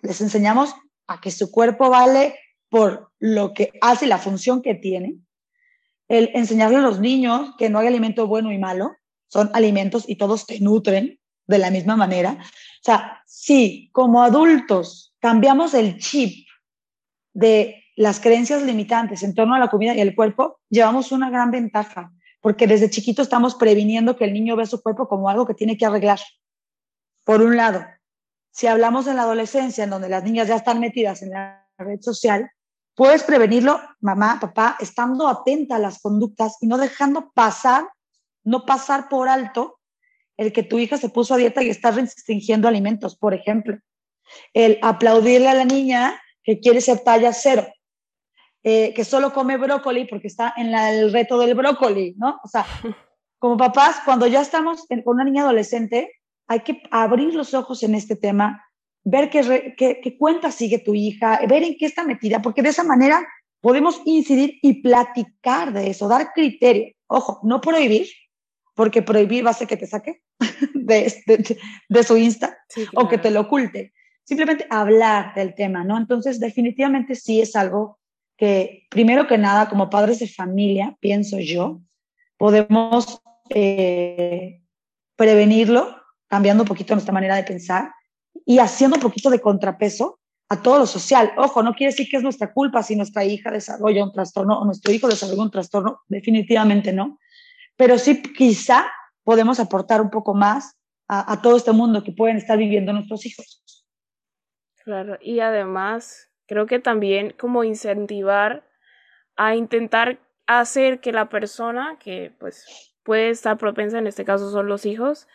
[0.00, 0.74] les enseñamos
[1.06, 2.34] a que su cuerpo vale
[2.68, 5.16] por lo que hace la función que tiene,
[6.08, 8.96] el enseñarle a los niños que no hay alimento bueno y malo,
[9.28, 12.38] son alimentos y todos te nutren de la misma manera.
[12.40, 16.46] O sea, si como adultos cambiamos el chip
[17.32, 21.50] de las creencias limitantes en torno a la comida y el cuerpo, llevamos una gran
[21.50, 25.54] ventaja porque desde chiquito estamos previniendo que el niño vea su cuerpo como algo que
[25.54, 26.18] tiene que arreglar.
[27.24, 27.86] Por un lado,
[28.50, 32.00] si hablamos en la adolescencia, en donde las niñas ya están metidas en la red
[32.00, 32.50] social,
[32.96, 37.88] puedes prevenirlo, mamá, papá, estando atenta a las conductas y no dejando pasar,
[38.42, 39.78] no pasar por alto
[40.36, 43.78] el que tu hija se puso a dieta y está restringiendo alimentos, por ejemplo.
[44.52, 47.68] El aplaudirle a la niña que quiere ser talla cero
[48.64, 52.40] eh, que solo come brócoli porque está en el reto del brócoli, ¿no?
[52.44, 52.64] O sea,
[53.38, 56.12] como papás, cuando ya estamos con una niña adolescente,
[56.46, 58.64] hay que abrir los ojos en este tema,
[59.02, 62.84] ver qué, qué, cuenta sigue tu hija, ver en qué está metida, porque de esa
[62.84, 63.26] manera
[63.60, 66.92] podemos incidir y platicar de eso, dar criterio.
[67.08, 68.06] Ojo, no prohibir,
[68.74, 70.22] porque prohibir va a hacer que te saque
[70.74, 71.12] de,
[71.88, 72.56] de, su Insta
[72.94, 73.92] o que te lo oculte.
[74.24, 75.98] Simplemente hablar del tema, ¿no?
[75.98, 77.98] Entonces, definitivamente sí es algo
[78.36, 81.80] que primero que nada, como padres de familia, pienso yo,
[82.36, 84.62] podemos eh,
[85.16, 87.92] prevenirlo cambiando un poquito nuestra manera de pensar
[88.46, 90.18] y haciendo un poquito de contrapeso
[90.48, 91.32] a todo lo social.
[91.36, 94.64] Ojo, no quiere decir que es nuestra culpa si nuestra hija desarrolla un trastorno o
[94.64, 97.18] nuestro hijo desarrolla un trastorno, definitivamente no.
[97.76, 98.86] Pero sí quizá
[99.24, 100.74] podemos aportar un poco más
[101.08, 103.62] a, a todo este mundo que pueden estar viviendo nuestros hijos.
[104.84, 108.64] Claro, y además Creo que también como incentivar
[109.36, 114.66] a intentar hacer que la persona que pues puede estar propensa, en este caso son
[114.66, 115.28] los hijos,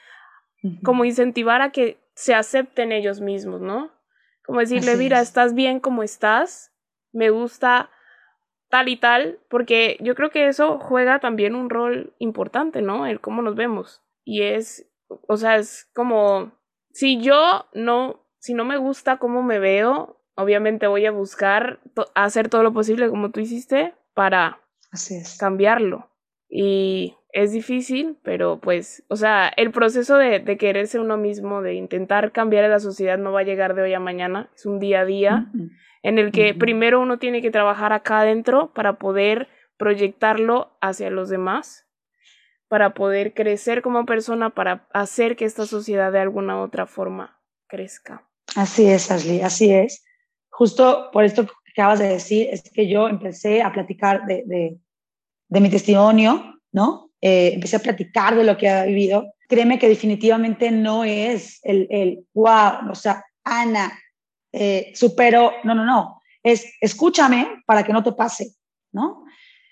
[0.84, 3.92] como incentivar a que se acepten ellos mismos, ¿no?
[4.44, 6.74] Como decirle, mira, estás bien como estás,
[7.12, 7.90] me gusta
[8.70, 13.06] tal y tal, porque yo creo que eso juega también un rol importante, ¿no?
[13.06, 14.04] El cómo nos vemos.
[14.24, 16.52] Y es, o sea, es como,
[16.92, 21.80] si yo no, si no me gusta cómo me veo, obviamente voy a buscar
[22.16, 24.62] hacer todo lo posible como tú hiciste para
[25.40, 26.10] cambiarlo.
[26.48, 31.74] Y es difícil, pero pues, o sea, el proceso de, de, quererse uno mismo, de
[31.74, 34.80] intentar cambiar a la sociedad no va a llegar de hoy a mañana, es un
[34.80, 35.52] día a día
[36.04, 41.30] en el que primero uno tiene que trabajar acá adentro para poder proyectarlo hacia los
[41.30, 41.86] demás,
[42.70, 47.42] para poder crecer como persona, para hacer que esta sociedad de alguna u otra forma
[47.68, 48.26] crezca.
[48.56, 50.07] Así es, Ashley, así es
[50.58, 54.44] justo por esto que acabas de decir, es que yo empecé a platicar de,
[55.50, 57.12] de, mi testimonio, ¿no?
[57.22, 59.34] Eh, empecé a platicar de lo que ha vivido.
[59.48, 64.00] Créeme que definitivamente no es el, el wow, o sea, Ana,
[64.52, 68.56] eh, supero, no, no, no, es escúchame para que no te pase,
[68.92, 69.26] ¿no?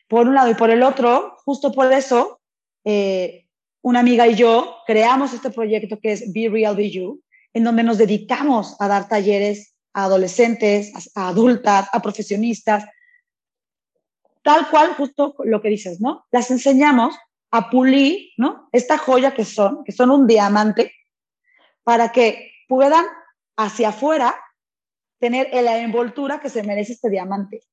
[0.07, 2.41] Por un lado y por el otro, justo por eso,
[2.83, 3.47] eh,
[3.81, 7.81] una amiga y yo creamos este proyecto que es Be Real, Be You, en donde
[7.81, 12.84] nos dedicamos a dar talleres a adolescentes, a, adultas, a profesionistas,
[14.43, 16.25] tal cual justo lo que dices, ¿no?
[16.31, 17.15] Las enseñamos
[17.49, 18.67] a pulir, ¿no?
[18.73, 20.93] Esta joya que son, que son un diamante,
[21.84, 23.05] para que puedan
[23.55, 24.36] hacia afuera
[25.17, 27.63] tener la envoltura que se merece este diamante.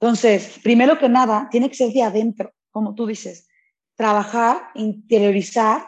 [0.00, 3.46] Entonces, primero que nada, tiene que ser de adentro, como tú dices,
[3.94, 5.86] trabajar, interiorizar,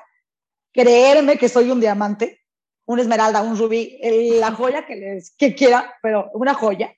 [0.73, 2.43] creerme que soy un diamante,
[2.89, 3.99] una esmeralda, un rubí,
[4.41, 6.95] la joya que les que quiera, pero una joya,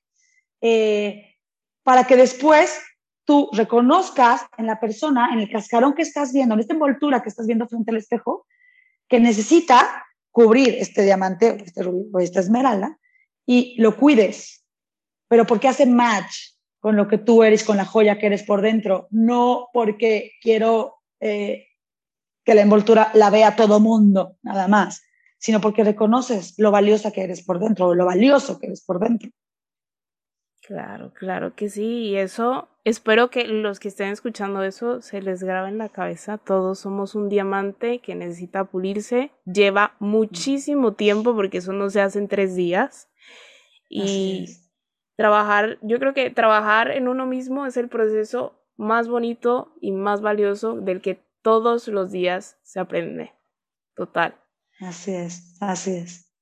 [0.61, 1.35] eh,
[1.83, 2.81] para que después
[3.25, 7.29] tú reconozcas en la persona, en el cascarón que estás viendo, en esta envoltura que
[7.29, 8.47] estás viendo frente al espejo,
[9.09, 12.97] que necesita cubrir este diamante, este rubí o esta esmeralda,
[13.45, 14.65] y lo cuides,
[15.27, 18.63] pero porque hace match con lo que tú eres, con la joya que eres por
[18.63, 21.67] dentro, no porque quiero eh,
[22.45, 25.03] que la envoltura la vea todo mundo, nada más
[25.41, 29.01] sino porque reconoces lo valiosa que eres por dentro o lo valioso que eres por
[29.01, 29.31] dentro.
[30.63, 35.43] Claro, claro que sí, y eso espero que los que estén escuchando eso se les
[35.43, 36.39] grabe en la cabeza.
[36.39, 39.33] Todos somos un diamante que necesita pulirse.
[39.47, 43.09] Lleva muchísimo tiempo porque eso no se hace en tres días.
[43.89, 44.47] Y
[45.17, 50.21] trabajar, yo creo que trabajar en uno mismo es el proceso más bonito y más
[50.21, 53.33] valioso del que todos los días se aprende.
[53.97, 54.37] Total.
[54.81, 56.33] Así es, así es.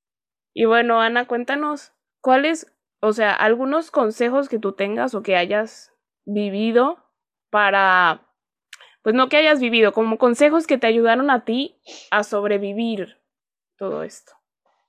[0.55, 2.67] Y bueno, Ana, cuéntanos, ¿cuáles
[3.01, 5.93] o sea, algunos consejos que tú tengas o que hayas
[6.25, 6.99] vivido
[7.51, 8.27] para,
[9.03, 11.81] pues no que hayas vivido, como consejos que te ayudaron a ti
[12.11, 13.19] a sobrevivir
[13.79, 14.33] todo esto,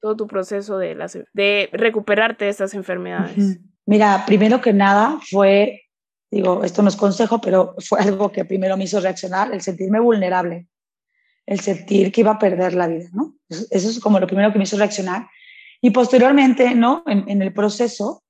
[0.02, 0.96] todo tu proceso de,
[1.34, 3.60] de recuperarte de estas enfermedades.
[3.86, 5.84] Mira, primero que nada fue,
[6.32, 10.00] digo, esto no es consejo, pero fue algo que primero me hizo reaccionar, el sentirme
[10.00, 10.68] vulnerable,
[11.50, 13.36] el sentir que iba a perder la vida, ¿no?
[13.50, 15.28] Eso es como lo primero que me hizo reaccionar.
[15.82, 17.04] Y posteriormente, ¿no?
[17.08, 18.22] En, el proceso,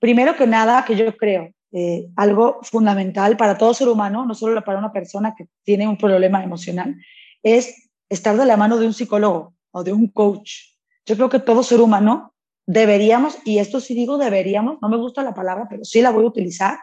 [0.00, 4.60] primero que nada, que yo creo, eh, algo fundamental para todo ser humano, no solo
[4.64, 6.96] para una persona que tiene un problema emocional,
[7.44, 10.50] es estar de la mano de un psicólogo o de un coach.
[11.06, 12.34] Yo creo que todo ser humano
[12.66, 16.24] deberíamos, y esto sí digo deberíamos, no me gusta la palabra, pero sí la voy
[16.24, 16.80] a utilizar,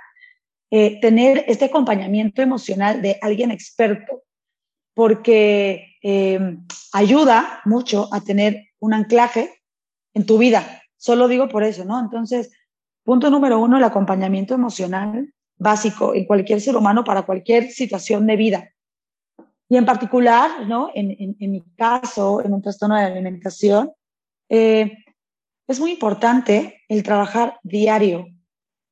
[0.72, 4.24] eh, tener este acompañamiento emocional de alguien experto,
[5.00, 6.58] porque eh,
[6.92, 9.62] ayuda mucho a tener un anclaje
[10.14, 10.84] en tu vida.
[10.98, 11.98] Solo digo por eso, ¿no?
[12.02, 12.52] Entonces,
[13.06, 18.36] punto número uno, el acompañamiento emocional básico en cualquier ser humano para cualquier situación de
[18.36, 18.74] vida.
[19.70, 20.90] Y en particular, ¿no?
[20.94, 23.94] En, en, mi caso, en un trastorno de alimentación,
[24.50, 24.98] eh,
[25.66, 28.28] es muy importante el trabajar diario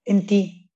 [0.05, 0.72] en ti,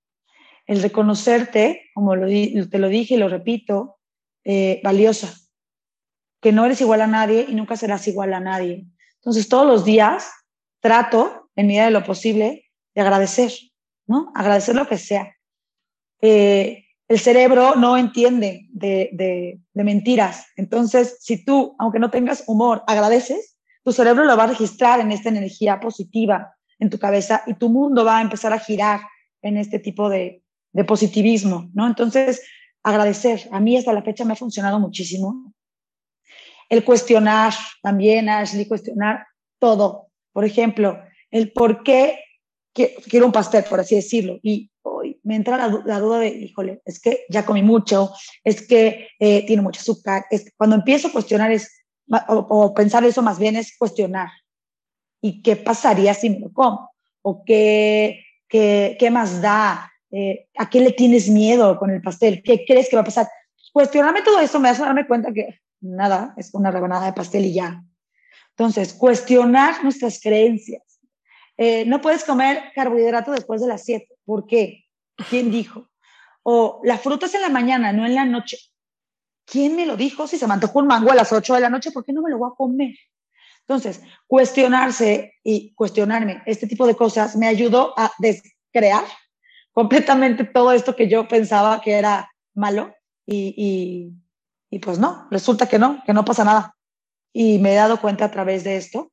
[0.68, 3.96] el reconocerte, como lo, te lo dije y lo repito,
[4.44, 5.34] eh, valiosa,
[6.42, 8.88] que no eres igual a nadie y nunca serás igual a nadie,
[9.22, 10.32] entonces, todos los días
[10.80, 12.66] trato, en medida de lo posible,
[12.96, 13.52] de agradecer,
[14.08, 14.32] ¿no?
[14.34, 15.36] Agradecer lo que sea.
[16.22, 20.48] Eh, el cerebro no entiende de, mentiras.
[20.56, 25.12] Entonces, si tú, aunque no tengas humor, agradeces, tu cerebro lo va a registrar en
[25.12, 29.02] esta energía positiva en tu cabeza y tu mundo va a empezar a girar
[29.44, 30.42] en este tipo de,
[30.74, 31.86] de positivismo, ¿no?
[31.86, 32.42] Entonces,
[32.84, 33.48] agradecer.
[33.52, 35.54] A mí hasta la fecha me ha funcionado muchísimo
[36.72, 37.54] el cuestionar
[37.84, 39.28] también, Ashley, cuestionar
[39.60, 40.08] todo.
[40.32, 42.18] Por ejemplo, el por qué
[42.74, 47.02] quiero un pastel, por así decirlo, y hoy me entra la, duda de, híjole, es
[47.02, 48.14] que ya comí mucho,
[48.46, 50.26] es que eh, tiene mucho azúcar.
[50.32, 51.84] Es, cuando empiezo a cuestionar es,
[52.30, 54.30] o, pensar eso más bien es cuestionar.
[55.20, 56.90] ¿Y qué pasaría si me lo como?
[57.22, 59.91] ¿O qué, qué, qué más da?
[60.12, 62.42] Eh, ¿A qué le tienes miedo con el pastel?
[62.44, 63.28] ¿Qué crees que va a pasar?
[63.72, 67.54] Cuestionarme todo eso me hace darme cuenta que nada, es una rebanada de pastel y
[67.54, 67.84] ya.
[68.50, 70.84] Entonces, cuestionar nuestras creencias.
[71.58, 74.08] Eh, no puedes comer carbohidrato después de las 7.
[74.26, 74.86] ¿Por qué?
[75.30, 75.90] ¿Quién dijo?
[76.44, 78.58] O la fruta es en la mañana, no en la noche.
[79.46, 80.28] ¿Quién me lo dijo?
[80.28, 82.22] Si se me antojó un mango a las 8 de la noche, ¿por qué no
[82.22, 82.96] me lo voy a comer?
[83.62, 89.06] Entonces, cuestionarse y cuestionarme este tipo de cosas me ayudó a descrear
[89.74, 92.94] completamente todo esto que yo pensaba que era malo
[93.26, 94.14] y,
[94.72, 96.76] y pues no, resulta que no, que no pasa nada.
[97.34, 99.12] Y me he dado cuenta a través de esto.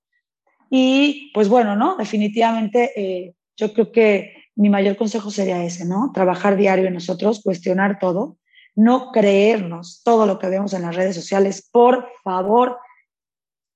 [0.71, 1.97] Y pues bueno, ¿no?
[1.97, 6.13] Definitivamente eh, yo creo que mi mayor consejo sería ese, ¿no?
[6.15, 8.39] Trabajar diario en nosotros, cuestionar todo,
[8.77, 11.69] no creernos todo lo que vemos en las redes sociales.
[11.73, 12.79] Por favor,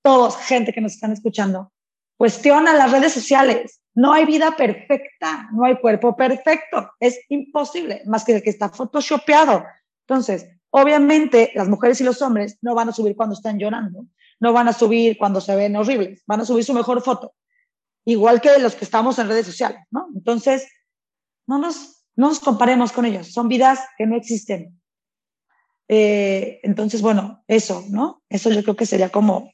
[0.02, 1.72] todos, gente que nos están escuchando,
[2.16, 3.80] cuestiona las redes sociales.
[3.94, 6.92] No hay vida perfecta, no hay cuerpo perfecto.
[6.98, 9.64] Es imposible, más que el que está photoshopeado.
[10.06, 14.06] Entonces, Obviamente, las mujeres y los hombres no van a subir cuando están llorando,
[14.40, 17.34] no van a subir cuando se ven horribles, van a subir su mejor foto,
[18.06, 20.08] igual que los que estamos en redes sociales, ¿no?
[20.14, 20.66] Entonces,
[21.46, 24.80] no nos, no nos comparemos con ellos, son vidas que no existen.
[25.88, 28.22] Eh, entonces, bueno, eso, ¿no?
[28.30, 29.52] Eso yo creo que sería como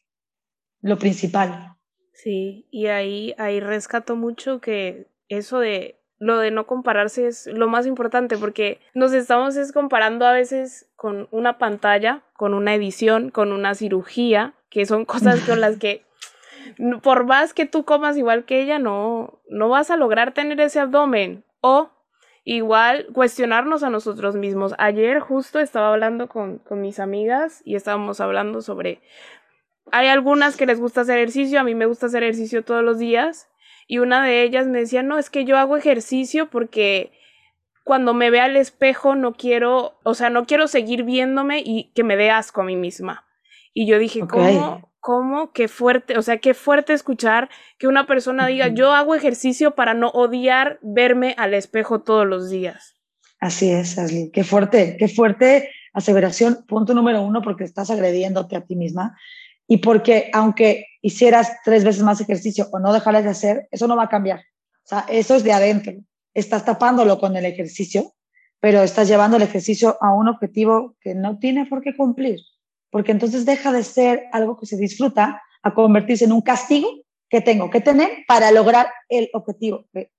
[0.83, 1.75] lo principal.
[2.19, 7.69] Sí, y ahí, ahí rescato mucho que eso de lo de no compararse es lo
[7.69, 13.31] más importante porque nos estamos es comparando a veces con una pantalla, con una edición,
[13.31, 16.03] con una cirugía, que son cosas con las que
[17.05, 20.81] por más que tú comas igual que ella, no, no vas a lograr tener ese
[20.81, 21.45] abdomen.
[21.61, 21.91] O
[22.43, 24.75] igual cuestionarnos a nosotros mismos.
[24.79, 29.03] Ayer justo estaba hablando con, con mis amigas y estábamos hablando sobre...
[29.93, 32.99] Hay algunas que les gusta hacer ejercicio, a mí me gusta hacer ejercicio todos los
[32.99, 33.49] días
[33.87, 37.13] y una de ellas me decía, no, es que yo hago ejercicio porque
[37.85, 42.05] cuando me ve al espejo no quiero, o sea, no quiero seguir viéndome y que
[42.05, 43.25] me dé asco a mí misma.
[43.73, 44.93] Y yo dije, ¿cómo?
[45.01, 45.53] ¿Cómo?
[45.53, 49.95] Qué fuerte, o sea, qué fuerte escuchar que una persona diga, yo hago ejercicio para
[49.95, 52.97] no odiar verme al espejo todos los días.
[53.41, 54.31] Así es, Ashley.
[54.33, 56.65] Qué fuerte, qué fuerte aseveración.
[56.67, 59.17] Punto número uno, porque estás agrediéndote a ti misma
[59.69, 63.95] y porque aunque hicieras tres veces más ejercicio o no dejaras de hacer, eso no
[63.95, 64.41] va a cambiar.
[64.41, 65.93] O sea, eso es de adentro.
[66.35, 68.15] Estás tapándolo con el ejercicio,
[68.59, 72.41] pero estás llevando el ejercicio a un objetivo que no tiene por qué cumplir
[72.91, 76.89] porque entonces deja de ser algo que se disfruta a convertirse en un castigo
[77.29, 80.11] que tengo que tener para lograr el objetivo que,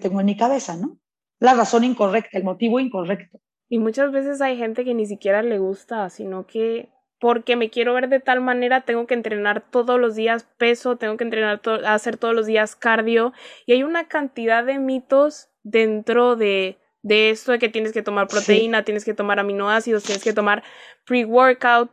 [0.00, 0.98] tengo en mi cabeza, ¿no?
[1.38, 3.38] La razón incorrecta, el motivo incorrecto.
[3.68, 6.88] Y muchas veces hay gente que ni siquiera le gusta, sino que
[7.18, 11.16] porque me quiero ver de tal manera, tengo que entrenar todos los días peso, tengo
[11.16, 13.32] que entrenar hacer todos los días cardio.
[13.64, 18.28] Y hay una cantidad de mitos dentro de, de esto de que tienes que tomar
[18.28, 20.62] proteína, tienes que tomar aminoácidos, tienes que tomar
[21.06, 21.90] pre-workout,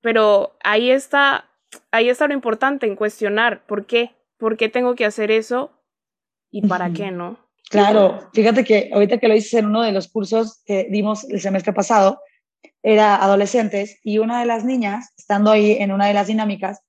[0.00, 1.50] pero ahí está,
[1.90, 5.70] ahí está lo importante en cuestionar por qué, por qué tengo que hacer eso
[6.50, 7.38] y para qué, ¿no?
[7.68, 11.40] Claro, fíjate que ahorita que lo hice en uno de los cursos que dimos el
[11.40, 12.20] semestre pasado,
[12.86, 16.82] era adolescentes y una de las niñas, estando ahí en una de las dinámicas,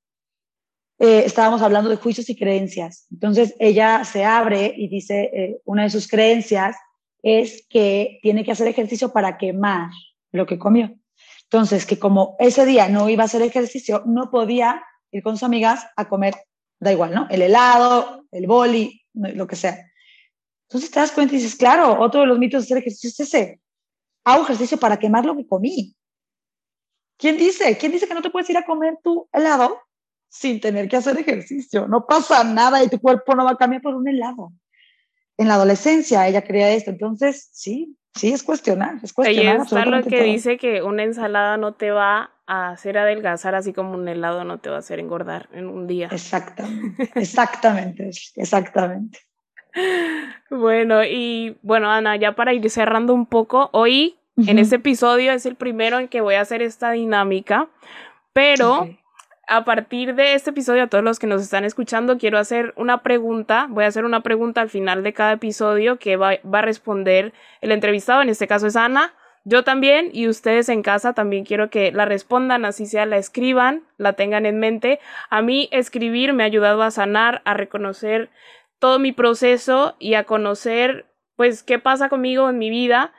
[1.00, 3.08] eh, estábamos hablando de juicios y creencias.
[3.12, 6.76] Entonces ella se abre y dice, eh, una de sus creencias
[7.24, 9.90] es que tiene que hacer ejercicio para quemar
[10.32, 10.94] lo que comió.
[11.46, 15.44] Entonces, que como ese día no iba a hacer ejercicio, no podía ir con sus
[15.44, 16.36] amigas a comer,
[16.80, 17.26] da igual, ¿no?
[17.32, 19.92] El helado, el boli, lo que sea.
[20.70, 23.20] Entonces te das cuenta y dices, claro, otro de los mitos de hacer ejercicio es
[23.20, 23.62] ese.
[24.28, 25.96] Hago ejercicio para quemar lo que comí.
[27.18, 27.78] ¿Quién dice?
[27.78, 29.80] ¿Quién dice que no te puedes ir a comer tu helado
[30.28, 31.88] sin tener que hacer ejercicio?
[31.88, 34.52] No pasa nada y tu cuerpo no va a cambiar por un helado.
[35.38, 39.58] En la adolescencia ella quería esto, entonces sí, Sí, es cuestionar, es cuestionar.
[39.58, 43.74] Ahí está lo que dice que una ensalada no te va a hacer adelgazar, así
[43.74, 46.10] como un helado no te va a hacer engordar en un día.
[46.12, 49.20] Exactamente, exactamente, exactamente.
[50.50, 55.46] Bueno, y bueno, Ana, ya para ir cerrando un poco, hoy en este episodio es
[55.46, 57.68] el primero en que voy a hacer esta dinámica,
[58.34, 58.88] pero
[59.48, 63.02] a partir de este episodio, a todos los que nos están escuchando, quiero hacer una
[63.02, 63.68] pregunta.
[63.70, 67.72] Voy a hacer una pregunta al final de cada episodio que va, a responder el
[67.72, 68.22] entrevistado.
[68.22, 69.14] En este caso es Ana.
[69.46, 73.84] Yo también y ustedes en casa también quiero que la respondan, así sea, la escriban,
[73.98, 75.00] la tengan en mente.
[75.30, 78.30] A mí escribir me ha ayudado a sanar, a reconocer
[78.80, 81.06] todo mi proceso y a conocer
[81.36, 83.14] pues qué pasa conmigo en mi vida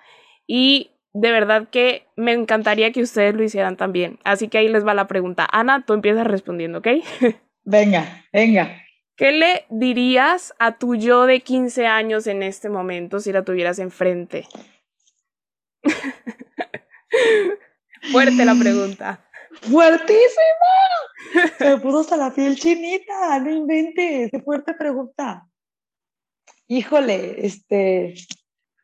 [0.47, 4.19] y de verdad que me encantaría que ustedes lo hicieran también.
[4.25, 5.49] Así que ahí les va la pregunta.
[5.51, 6.89] Ana, tú empiezas respondiendo, ¿ok?
[7.65, 8.83] Venga, venga.
[9.15, 13.79] ¿Qué le dirías a tu yo de 15 años en este momento si la tuvieras
[13.79, 14.49] enfrente?
[18.11, 19.28] Fuerte la pregunta.
[19.63, 21.49] ¡Fuertísima!
[21.59, 25.47] Se me puso hasta la piel chinita, no inventes, qué fuerte pregunta.
[26.67, 28.15] Híjole, este,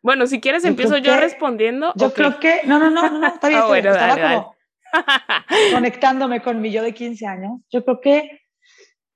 [0.05, 1.95] bueno, si quieres empiezo yo respondiendo.
[1.97, 3.63] Yo creo que, no, no, no, no, está bien.
[3.67, 4.55] Bueno, estaba como
[5.73, 7.61] conectándome con mi yo de 15 años.
[7.71, 8.43] Yo creo que,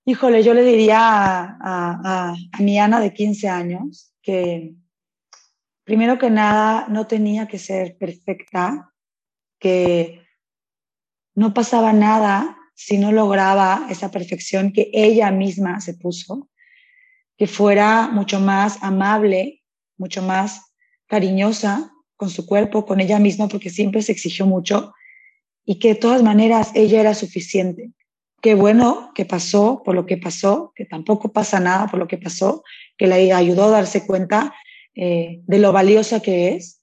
[0.07, 4.72] híjole, yo le diría a, a, a mi Ana de 15 años que
[5.84, 8.90] primero que nada no tenía que ser perfecta,
[9.59, 10.26] que
[11.39, 16.49] no pasaba nada si no lograba esa perfección que ella misma se puso,
[17.36, 19.62] que fuera mucho más amable,
[19.97, 20.72] mucho más
[21.07, 24.93] cariñosa con su cuerpo, con ella misma, porque siempre se exigió mucho
[25.64, 27.93] y que de todas maneras ella era suficiente.
[28.43, 32.18] Qué bueno que pasó por lo que pasó, que tampoco pasa nada por lo que
[32.18, 32.64] pasó,
[32.97, 34.53] que le ayudó a darse cuenta
[34.97, 36.82] eh, de lo valiosa que es,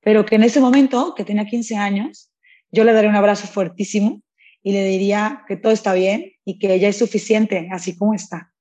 [0.00, 2.31] pero que en ese momento, que tenía 15 años,
[2.72, 4.22] yo le daría un abrazo fuertísimo
[4.62, 8.52] y le diría que todo está bien y que ella es suficiente así como está.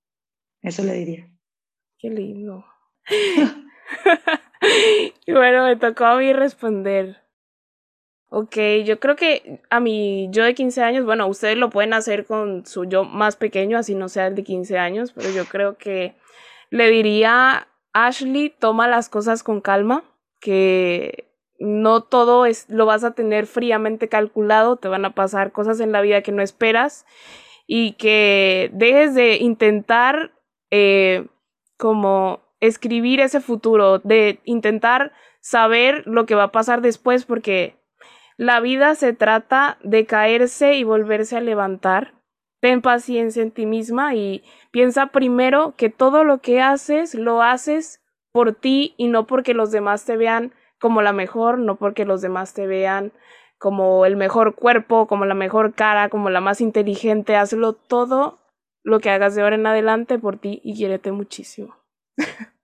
[0.61, 1.29] Eso le diría.
[1.97, 2.65] Qué lindo.
[5.27, 7.17] bueno, me tocó a mí responder.
[8.33, 12.25] Ok, yo creo que a mi yo de 15 años, bueno, ustedes lo pueden hacer
[12.25, 15.77] con su yo más pequeño, así no sea el de 15 años, pero yo creo
[15.77, 16.15] que
[16.69, 20.05] le diría, Ashley, toma las cosas con calma,
[20.39, 21.30] que
[21.61, 25.91] no todo es, lo vas a tener fríamente calculado, te van a pasar cosas en
[25.91, 27.05] la vida que no esperas
[27.67, 30.31] y que dejes de intentar
[30.71, 31.27] eh,
[31.77, 37.75] como escribir ese futuro, de intentar saber lo que va a pasar después, porque
[38.37, 42.15] la vida se trata de caerse y volverse a levantar.
[42.59, 48.01] Ten paciencia en ti misma y piensa primero que todo lo que haces lo haces
[48.31, 52.21] por ti y no porque los demás te vean como la mejor, no porque los
[52.21, 53.13] demás te vean
[53.59, 57.35] como el mejor cuerpo, como la mejor cara, como la más inteligente.
[57.35, 58.39] Hazlo todo
[58.83, 61.75] lo que hagas de ahora en adelante por ti y quiérete muchísimo.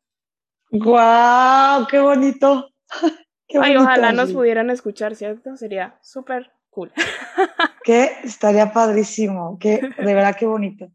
[0.71, 1.85] ¡Guau!
[1.87, 2.69] ¡Qué bonito!
[3.61, 5.55] Ay, ojalá nos pudieran escuchar, ¿cierto?
[5.55, 6.91] Sería súper cool.
[7.83, 10.91] Que estaría padrísimo, que de verdad qué bonito.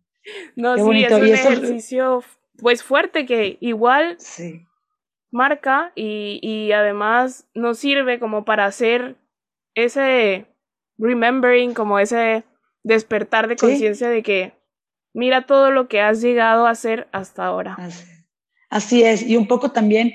[0.56, 2.22] No, sí, es un ejercicio
[2.58, 4.66] pues fuerte que igual sí.
[5.32, 9.16] Marca y, y además nos sirve como para hacer
[9.74, 10.46] ese
[10.98, 12.44] remembering, como ese
[12.84, 14.52] despertar de conciencia de que
[15.14, 17.76] mira todo lo que has llegado a hacer hasta ahora.
[18.70, 20.12] Así, es, y un poco también,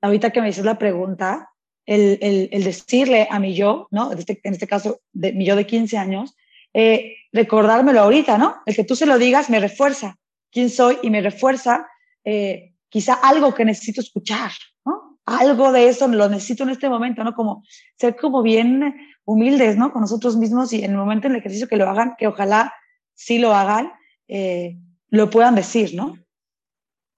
[0.00, 1.50] ahorita que me dices la pregunta,
[1.86, 4.12] el, el, decirle a mi yo, ¿no?
[4.12, 6.36] Este, en este caso, de, mi yo de 15 años,
[6.74, 8.56] eh, recordármelo ahorita, ¿no?
[8.66, 10.18] El que tú se lo digas me refuerza
[10.50, 11.86] quién soy y me refuerza
[12.24, 14.52] eh, quizá algo que necesito escuchar,
[14.84, 15.18] ¿no?
[15.24, 17.34] Algo de eso lo necesito en este momento, ¿no?
[17.34, 17.62] Como
[17.96, 19.92] ser como bien humildes, ¿no?
[19.92, 22.72] Con nosotros mismos y en el momento en el ejercicio que lo hagan, que ojalá
[23.14, 23.92] sí lo hagan,
[24.28, 24.78] eh,
[25.10, 26.16] lo puedan decir, ¿no?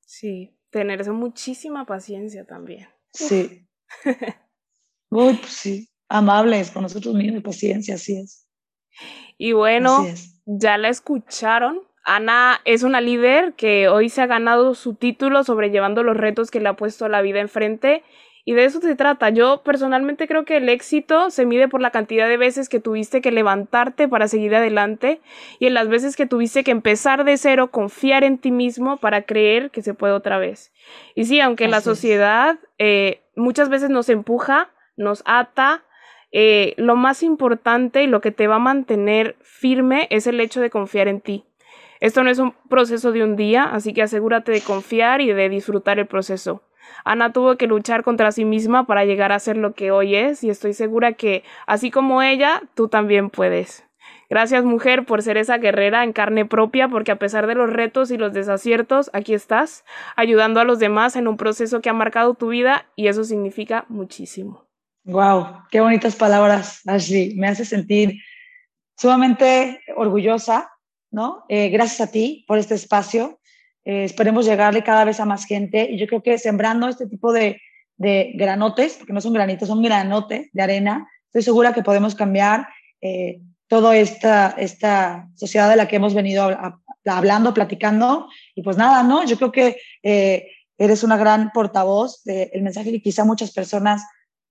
[0.01, 2.89] Sí, tener muchísima paciencia también.
[3.13, 3.69] Sí.
[5.11, 8.47] Uy, pues sí, amables con nosotros mismos, paciencia, así es.
[9.39, 10.07] Y bueno,
[10.45, 11.81] ya la escucharon.
[12.05, 16.61] Ana es una líder que hoy se ha ganado su título sobrellevando los retos que
[16.61, 18.03] le ha puesto la vida enfrente
[18.45, 19.29] y de eso se trata.
[19.29, 23.21] Yo personalmente creo que el éxito se mide por la cantidad de veces que tuviste
[23.21, 25.21] que levantarte para seguir adelante
[25.59, 29.23] y en las veces que tuviste que empezar de cero, confiar en ti mismo para
[29.23, 30.73] creer que se puede otra vez.
[31.15, 35.85] Y sí, aunque la sociedad eh, muchas veces nos empuja, nos ata,
[36.33, 40.61] eh, lo más importante y lo que te va a mantener firme es el hecho
[40.61, 41.45] de confiar en ti.
[42.01, 45.49] Esto no es un proceso de un día, así que asegúrate de confiar y de
[45.49, 46.63] disfrutar el proceso.
[47.05, 50.43] Ana tuvo que luchar contra sí misma para llegar a ser lo que hoy es
[50.43, 53.85] y estoy segura que, así como ella, tú también puedes.
[54.31, 58.11] Gracias mujer por ser esa guerrera en carne propia, porque a pesar de los retos
[58.11, 59.85] y los desaciertos, aquí estás,
[60.17, 63.85] ayudando a los demás en un proceso que ha marcado tu vida y eso significa
[63.89, 64.67] muchísimo.
[65.05, 67.35] Wow, qué bonitas palabras, Ashley.
[67.35, 68.21] Me hace sentir
[68.97, 70.71] sumamente orgullosa,
[71.11, 71.45] ¿no?
[71.49, 73.41] Eh, gracias a ti por este espacio.
[73.85, 77.33] Eh, esperemos llegarle cada vez a más gente y yo creo que sembrando este tipo
[77.33, 77.61] de,
[77.99, 82.67] granotes, porque no son granitos, son granotes de arena, estoy segura que podemos cambiar
[83.03, 86.51] eh, toda esta, sociedad de la que hemos venido
[87.05, 88.29] hablando, platicando.
[88.55, 89.27] Y pues nada, ¿no?
[89.27, 90.49] Yo creo que eh,
[90.79, 94.03] eres una gran portavoz del mensaje que quizá muchas personas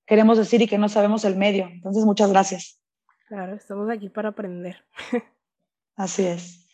[0.05, 1.67] queremos decir y que no sabemos el medio.
[1.71, 2.79] Entonces, muchas gracias.
[3.27, 4.85] Claro, estamos aquí para aprender.
[5.99, 6.65] Así es.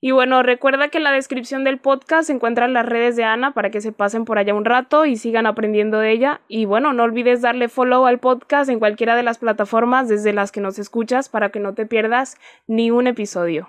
[0.00, 3.52] Y bueno, recuerda que en la descripción del podcast se encuentran las redes de Ana
[3.52, 6.40] para que se pasen por allá un rato y sigan aprendiendo de ella.
[6.46, 10.52] Y bueno, no olvides darle follow al podcast en cualquiera de las plataformas desde las
[10.52, 12.36] que nos escuchas para que no te pierdas
[12.68, 13.68] ni un episodio.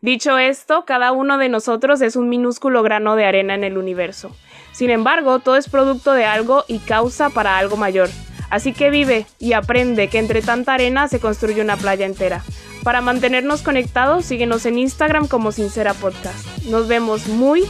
[0.00, 4.34] Dicho esto, cada uno de nosotros es un minúsculo grano de arena en el universo.
[4.72, 8.08] Sin embargo, todo es producto de algo y causa para algo mayor.
[8.48, 12.42] Así que vive y aprende que entre tanta arena se construye una playa entera.
[12.86, 16.46] Para mantenernos conectados, síguenos en Instagram como Sincera Podcast.
[16.66, 17.64] Nos vemos muy,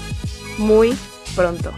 [0.58, 0.94] muy
[1.34, 1.72] pronto.